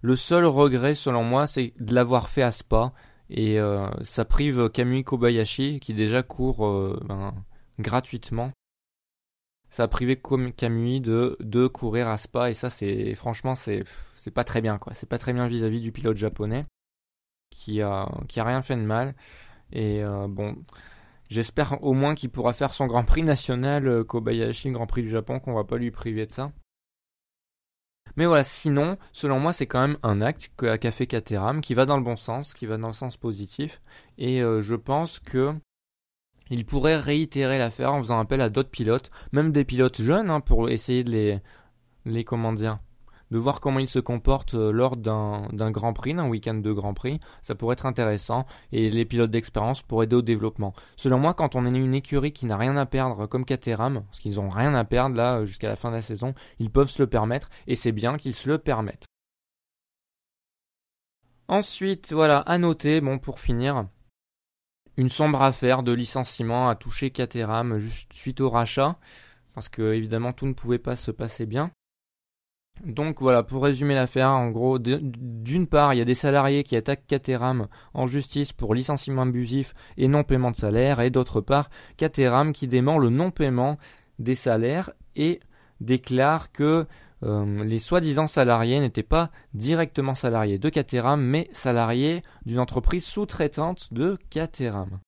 le 0.01 0.15
seul 0.15 0.45
regret, 0.45 0.93
selon 0.93 1.23
moi, 1.23 1.47
c'est 1.47 1.73
de 1.79 1.93
l'avoir 1.93 2.29
fait 2.29 2.43
à 2.43 2.51
Spa. 2.51 2.93
Et 3.29 3.59
euh, 3.59 3.89
ça 4.03 4.25
prive 4.25 4.69
Kamui 4.69 5.03
Kobayashi, 5.03 5.79
qui 5.79 5.93
déjà 5.93 6.23
court 6.23 6.65
euh, 6.65 6.99
ben, 7.05 7.33
gratuitement. 7.79 8.51
Ça 9.69 9.83
a 9.83 9.87
privé 9.87 10.15
Kamui 10.15 11.01
de, 11.01 11.67
courir 11.67 12.07
à 12.07 12.17
Spa, 12.17 12.49
et 12.49 12.53
ça, 12.53 12.69
c'est 12.69 13.15
franchement, 13.15 13.55
c'est 13.55 13.83
pas 14.33 14.43
très 14.43 14.61
bien. 14.61 14.79
C'est 14.93 15.09
pas 15.09 15.17
très 15.17 15.33
bien 15.33 15.47
vis-à-vis 15.47 15.81
du 15.81 15.91
pilote 15.91 16.15
japonais, 16.15 16.65
qui 17.49 17.81
a, 17.81 18.09
qui 18.29 18.39
a 18.39 18.45
rien 18.45 18.61
fait 18.61 18.77
de 18.77 18.81
mal. 18.81 19.13
Et 19.73 20.01
euh, 20.03 20.27
bon, 20.29 20.55
j'espère 21.29 21.83
au 21.83 21.93
moins 21.93 22.15
qu'il 22.15 22.29
pourra 22.29 22.53
faire 22.53 22.73
son 22.73 22.85
Grand 22.87 23.03
Prix 23.03 23.23
national, 23.23 24.03
Kobayashi, 24.03 24.71
Grand 24.71 24.87
Prix 24.87 25.03
du 25.03 25.09
Japon, 25.09 25.39
qu'on 25.39 25.53
va 25.53 25.63
pas 25.63 25.77
lui 25.77 25.91
priver 25.91 26.25
de 26.25 26.31
ça. 26.31 26.51
Mais 28.15 28.25
voilà, 28.25 28.43
sinon, 28.43 28.97
selon 29.13 29.39
moi, 29.39 29.53
c'est 29.53 29.67
quand 29.67 29.81
même 29.81 29.97
un 30.01 30.21
acte 30.21 30.51
qu'a 30.57 30.91
fait 30.91 31.07
Caterham 31.07 31.61
qui 31.61 31.75
va 31.75 31.85
dans 31.85 31.97
le 31.97 32.03
bon 32.03 32.15
sens, 32.15 32.53
qui 32.53 32.65
va 32.65 32.77
dans 32.77 32.87
le 32.87 32.93
sens 32.93 33.15
positif. 33.15 33.81
Et 34.17 34.41
euh, 34.41 34.61
je 34.61 34.75
pense 34.75 35.19
que 35.19 35.53
il 36.49 36.65
pourrait 36.65 36.97
réitérer 36.97 37.57
l'affaire 37.57 37.93
en 37.93 38.01
faisant 38.01 38.19
appel 38.19 38.41
à 38.41 38.49
d'autres 38.49 38.69
pilotes, 38.69 39.11
même 39.33 39.51
des 39.51 39.65
pilotes 39.65 40.01
jeunes, 40.01 40.29
hein, 40.29 40.39
pour 40.39 40.69
essayer 40.69 41.03
de 41.03 41.11
les, 41.11 41.39
les 42.05 42.23
de 43.31 43.37
voir 43.37 43.59
comment 43.59 43.79
il 43.79 43.87
se 43.87 43.99
comporte 43.99 44.53
euh, 44.53 44.71
lors 44.71 44.97
d'un 44.97 45.71
Grand 45.71 45.93
Prix, 45.93 46.13
d'un 46.13 46.27
week-end 46.27 46.55
de 46.55 46.71
Grand 46.71 46.93
Prix. 46.93 47.19
Ça 47.41 47.55
pourrait 47.55 47.73
être 47.73 47.85
intéressant 47.85 48.45
et 48.71 48.89
les 48.89 49.05
pilotes 49.05 49.31
d'expérience 49.31 49.81
pourraient 49.81 50.05
aider 50.05 50.15
au 50.15 50.21
développement. 50.21 50.73
Selon 50.95 51.17
moi, 51.17 51.33
quand 51.33 51.55
on 51.55 51.65
est 51.65 51.77
une 51.77 51.93
écurie 51.93 52.31
qui 52.31 52.45
n'a 52.45 52.57
rien 52.57 52.77
à 52.77 52.85
perdre, 52.85 53.27
comme 53.27 53.45
Caterham, 53.45 54.03
parce 54.05 54.19
qu'ils 54.19 54.35
n'ont 54.35 54.49
rien 54.49 54.73
à 54.73 54.85
perdre 54.85 55.15
là 55.15 55.45
jusqu'à 55.45 55.67
la 55.67 55.75
fin 55.75 55.89
de 55.89 55.95
la 55.95 56.01
saison, 56.01 56.33
ils 56.59 56.71
peuvent 56.71 56.89
se 56.89 57.01
le 57.01 57.07
permettre 57.07 57.49
et 57.67 57.75
c'est 57.75 57.91
bien 57.91 58.17
qu'ils 58.17 58.33
se 58.33 58.49
le 58.49 58.57
permettent. 58.57 59.05
Ensuite, 61.49 62.11
voilà, 62.11 62.39
à 62.39 62.57
noter, 62.57 62.99
bon, 62.99 63.19
pour 63.19 63.39
finir, 63.39 63.87
une 64.97 65.09
sombre 65.09 65.41
affaire 65.41 65.83
de 65.83 65.91
licenciement 65.93 66.67
a 66.67 66.75
touché 66.75 67.11
Caterham 67.11 67.77
juste 67.77 68.11
suite 68.13 68.41
au 68.41 68.49
rachat, 68.49 68.97
parce 69.53 69.69
que 69.69 69.93
évidemment 69.93 70.33
tout 70.33 70.47
ne 70.47 70.53
pouvait 70.53 70.79
pas 70.79 70.95
se 70.95 71.11
passer 71.11 71.45
bien. 71.45 71.71
Donc 72.85 73.21
voilà, 73.21 73.43
pour 73.43 73.63
résumer 73.63 73.95
l'affaire, 73.95 74.29
en 74.29 74.49
gros, 74.49 74.79
d'une 74.79 75.67
part, 75.67 75.93
il 75.93 75.97
y 75.97 76.01
a 76.01 76.05
des 76.05 76.15
salariés 76.15 76.63
qui 76.63 76.75
attaquent 76.75 77.05
Caterham 77.07 77.67
en 77.93 78.07
justice 78.07 78.53
pour 78.53 78.73
licenciement 78.73 79.23
abusif 79.23 79.73
et 79.97 80.07
non 80.07 80.23
paiement 80.23 80.51
de 80.51 80.55
salaire, 80.55 80.99
et 80.99 81.09
d'autre 81.09 81.41
part, 81.41 81.69
Caterham 81.97 82.53
qui 82.53 82.67
dément 82.67 82.97
le 82.97 83.09
non-paiement 83.09 83.77
des 84.19 84.35
salaires 84.35 84.91
et 85.15 85.39
déclare 85.81 86.51
que 86.51 86.85
euh, 87.23 87.63
les 87.63 87.79
soi-disant 87.79 88.27
salariés 88.27 88.79
n'étaient 88.79 89.03
pas 89.03 89.31
directement 89.53 90.13
salariés 90.13 90.59
de 90.59 90.69
Caterham, 90.69 91.21
mais 91.21 91.47
salariés 91.51 92.21
d'une 92.45 92.59
entreprise 92.59 93.05
sous-traitante 93.05 93.93
de 93.93 94.17
Caterham. 94.29 94.99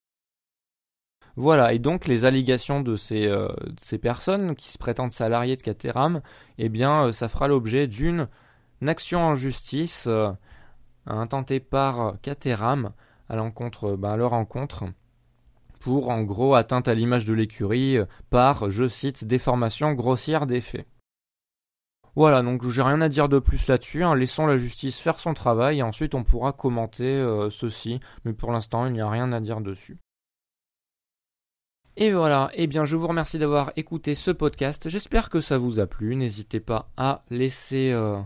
Voilà, 1.40 1.72
et 1.72 1.80
donc 1.80 2.06
les 2.06 2.26
allégations 2.26 2.82
de 2.82 2.98
ces, 2.98 3.26
euh, 3.26 3.48
personnes 4.02 4.58
qui 4.58 4.70
se 4.70 4.78
prétendent 4.78 5.14
salariés 5.14 5.56
de 5.56 5.62
Caterham, 5.62 6.22
eh 6.58 6.68
bien, 6.68 7.06
euh, 7.06 7.12
ça 7.14 7.30
fera 7.30 7.48
l'objet 7.48 7.88
d'une 7.88 8.28
action 8.86 9.22
en 9.22 9.36
justice 9.36 10.08
euh, 10.08 10.32
intentée 11.06 11.62
par 11.62 12.20
Caterham 12.22 12.92
à 13.30 13.38
l'encontre, 13.38 13.96
bah, 13.96 14.12
à 14.12 14.18
leur 14.18 14.34
encontre, 14.34 14.84
pour 15.80 16.10
en 16.10 16.24
gros 16.24 16.56
atteinte 16.56 16.90
à 16.90 16.94
l'image 16.94 17.24
de 17.24 17.32
l'écurie 17.32 18.00
par, 18.30 18.70
je 18.70 18.90
cite, 18.90 19.24
déformation 19.24 19.94
grossière 19.94 20.46
des 20.46 20.60
faits. 20.60 20.88
Voilà, 22.18 22.42
donc 22.42 22.68
j'ai 22.68 22.82
rien 22.82 23.00
à 23.00 23.08
dire 23.08 23.30
de 23.30 23.40
plus 23.40 23.66
là-dessus. 23.68 24.04
Hein. 24.04 24.14
Laissons 24.14 24.46
la 24.46 24.58
justice 24.58 25.00
faire 25.00 25.18
son 25.18 25.34
travail 25.34 25.80
et 25.80 25.84
ensuite 25.84 26.16
on 26.16 26.26
pourra 26.26 26.52
commenter 26.52 27.26
ceci. 27.50 28.02
Mais 28.26 28.34
pour 28.34 28.52
l'instant, 28.52 28.86
il 28.88 28.92
n'y 28.92 29.00
a 29.00 29.10
rien 29.10 29.32
à 29.32 29.40
dire 29.40 29.62
dessus. 29.62 29.98
Et 32.02 32.14
voilà, 32.14 32.50
eh 32.54 32.68
bien 32.68 32.86
je 32.86 32.96
vous 32.96 33.08
remercie 33.08 33.38
d'avoir 33.40 33.74
écouté 33.76 34.16
ce 34.16 34.32
podcast. 34.32 34.88
J'espère 34.88 35.30
que 35.30 35.42
ça 35.42 35.58
vous 35.58 35.82
a 35.82 35.86
plu. 35.86 36.16
N'hésitez 36.16 36.62
pas 36.62 36.90
à 36.96 37.26
laisser 37.30 37.92
euh, 37.92 38.18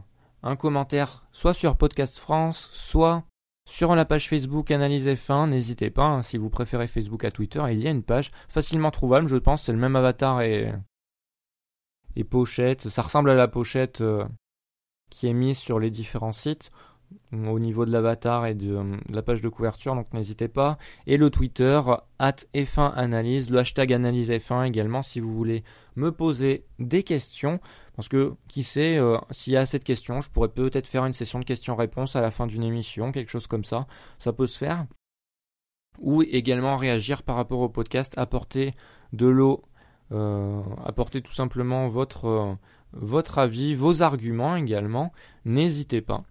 un 0.44 0.56
commentaire 0.56 1.26
soit 1.32 1.56
sur 1.56 1.76
Podcast 1.76 2.20
France, 2.20 2.70
soit 2.72 3.24
sur 3.68 3.96
la 3.96 4.06
page 4.06 4.30
Facebook 4.30 4.70
Analyse 4.70 5.08
F1. 5.08 5.50
N'hésitez 5.50 5.90
pas, 5.90 6.06
hein, 6.06 6.22
si 6.22 6.38
vous 6.38 6.52
préférez 6.52 6.86
Facebook 6.86 7.26
à 7.26 7.32
Twitter, 7.32 7.64
il 7.72 7.82
y 7.82 7.88
a 7.88 7.90
une 7.90 8.04
page 8.04 8.30
facilement 8.48 8.92
trouvable, 8.92 9.26
je 9.26 9.38
pense, 9.38 9.64
c'est 9.64 9.74
le 9.74 9.80
même 9.80 9.96
avatar 9.96 10.42
et, 10.44 10.72
et 12.16 12.24
pochette. 12.24 12.90
Ça 12.90 13.02
ressemble 13.02 13.32
à 13.32 13.36
la 13.36 13.48
pochette 13.48 14.02
euh, 14.02 14.24
qui 15.10 15.26
est 15.26 15.34
mise 15.34 15.58
sur 15.58 15.80
les 15.80 15.90
différents 15.90 16.32
sites 16.32 16.70
au 17.32 17.60
niveau 17.60 17.86
de 17.86 17.92
l'avatar 17.92 18.46
et 18.46 18.54
de, 18.54 18.80
la 19.12 19.22
page 19.22 19.42
de 19.42 19.50
couverture, 19.50 19.96
donc 19.96 20.12
n'hésitez 20.14 20.48
pas. 20.48 20.78
Et 21.08 21.18
le 21.18 21.30
Twitter, 21.30 21.80
at 22.20 22.36
F1 22.54 22.94
Analyse, 22.94 23.50
le 23.50 23.60
hashtag 23.60 23.94
Analyse 23.94 24.30
F1 24.30 24.66
également 24.66 25.02
si 25.02 25.20
vous 25.20 25.34
voulez 25.34 25.64
me 25.96 26.12
poser 26.12 26.66
des 26.80 27.04
questions. 27.04 27.60
Parce 27.96 28.08
que 28.08 28.34
qui 28.48 28.64
sait, 28.64 28.98
euh, 28.98 29.18
s'il 29.30 29.54
y 29.54 29.58
a 29.58 29.62
assez 29.62 29.80
de 29.80 29.84
questions, 29.84 30.22
je 30.22 30.30
pourrais 30.30 30.50
peut-être 30.50 30.88
faire 30.88 31.06
une 31.06 31.14
session 31.14 31.40
de 31.40 31.46
questions-réponses 31.46 32.16
à 32.16 32.22
la 32.22 32.32
fin 32.32 32.48
d'une 32.48 32.64
émission, 32.64 33.12
quelque 33.12 33.30
chose 33.30 33.48
comme 33.48 33.64
ça. 33.64 33.88
Ça 34.18 34.34
peut 34.34 34.48
se 34.48 34.58
faire. 34.58 34.86
Ou 36.00 36.24
également 36.24 36.76
réagir 36.76 37.22
par 37.22 37.36
rapport 37.36 37.60
au 37.60 37.70
podcast, 37.70 38.14
apporter 38.18 38.72
de 39.14 39.28
l'eau, 39.28 39.64
euh, 40.12 40.62
apporter 40.86 41.22
tout 41.22 41.34
simplement 41.34 41.92
euh, 41.96 42.56
votre 42.94 43.38
avis, 43.38 43.76
vos 43.76 44.02
arguments 44.02 44.56
également. 44.56 45.12
N'hésitez 45.46 46.02
pas. 46.02 46.24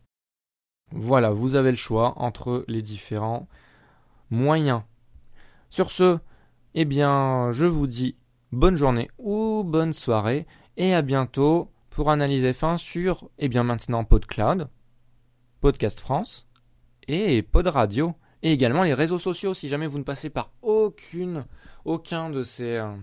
Voilà, 0.94 1.31
vous 1.31 1.55
avez 1.55 1.70
le 1.70 1.76
choix 1.76 2.14
entre 2.16 2.64
les 2.68 2.83
différents 2.83 3.48
moyens. 4.31 4.83
Sur 5.70 5.90
ce, 5.90 6.18
eh 6.74 6.85
bien, 6.85 7.50
je 7.52 7.64
vous 7.64 7.87
dis 7.87 8.16
bonne 8.52 8.76
journée 8.76 9.11
ou 9.18 9.62
bonne 9.64 9.94
soirée 9.94 10.46
et 10.76 10.94
à 10.94 11.00
bientôt 11.02 11.70
pour 11.88 12.11
analyser 12.11 12.52
fin 12.52 12.76
sur, 12.76 13.31
eh 13.38 13.48
bien 13.48 13.62
maintenant 13.62 14.05
PodCloud, 14.05 14.68
Podcast 15.61 16.00
France 16.00 16.46
et 17.09 17.42
Pod 17.42 17.66
Radio 17.66 18.14
et 18.42 18.52
également 18.52 18.83
les 18.83 18.94
réseaux 18.94 19.18
sociaux 19.18 19.55
si 19.55 19.68
jamais 19.68 19.87
vous 19.87 19.98
ne 19.98 20.05
passez 20.05 20.28
par 20.28 20.52
aucune, 20.61 21.46
aucun 21.85 22.29
de 22.29 22.42
ces, 22.42 22.77
euh, 22.77 22.94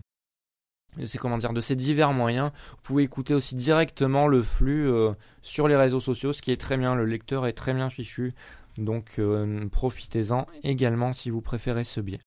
c'est 1.05 1.17
comment 1.17 1.37
dire 1.37 1.53
de 1.53 1.61
ces 1.61 1.75
divers 1.75 2.13
moyens. 2.13 2.51
Vous 2.71 2.81
pouvez 2.83 3.03
écouter 3.03 3.33
aussi 3.33 3.55
directement 3.55 4.27
le 4.27 4.41
flux 4.41 4.89
euh, 4.89 5.11
sur 5.41 5.67
les 5.67 5.75
réseaux 5.75 5.99
sociaux, 5.99 6.33
ce 6.33 6.41
qui 6.41 6.51
est 6.51 6.59
très 6.59 6.77
bien. 6.77 6.95
Le 6.95 7.05
lecteur 7.05 7.45
est 7.47 7.53
très 7.53 7.73
bien 7.73 7.89
fichu, 7.89 8.33
donc 8.77 9.19
euh, 9.19 9.67
profitez-en 9.69 10.47
également 10.63 11.13
si 11.13 11.29
vous 11.29 11.41
préférez 11.41 11.83
ce 11.83 12.01
biais. 12.01 12.21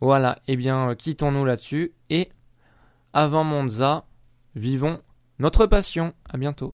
Voilà, 0.00 0.38
et 0.46 0.54
eh 0.54 0.56
bien 0.56 0.94
quittons-nous 0.94 1.44
là-dessus 1.44 1.92
et 2.08 2.30
avant 3.12 3.44
Monza, 3.44 4.06
vivons 4.54 5.00
notre 5.38 5.66
passion. 5.66 6.14
À 6.28 6.36
bientôt. 6.36 6.68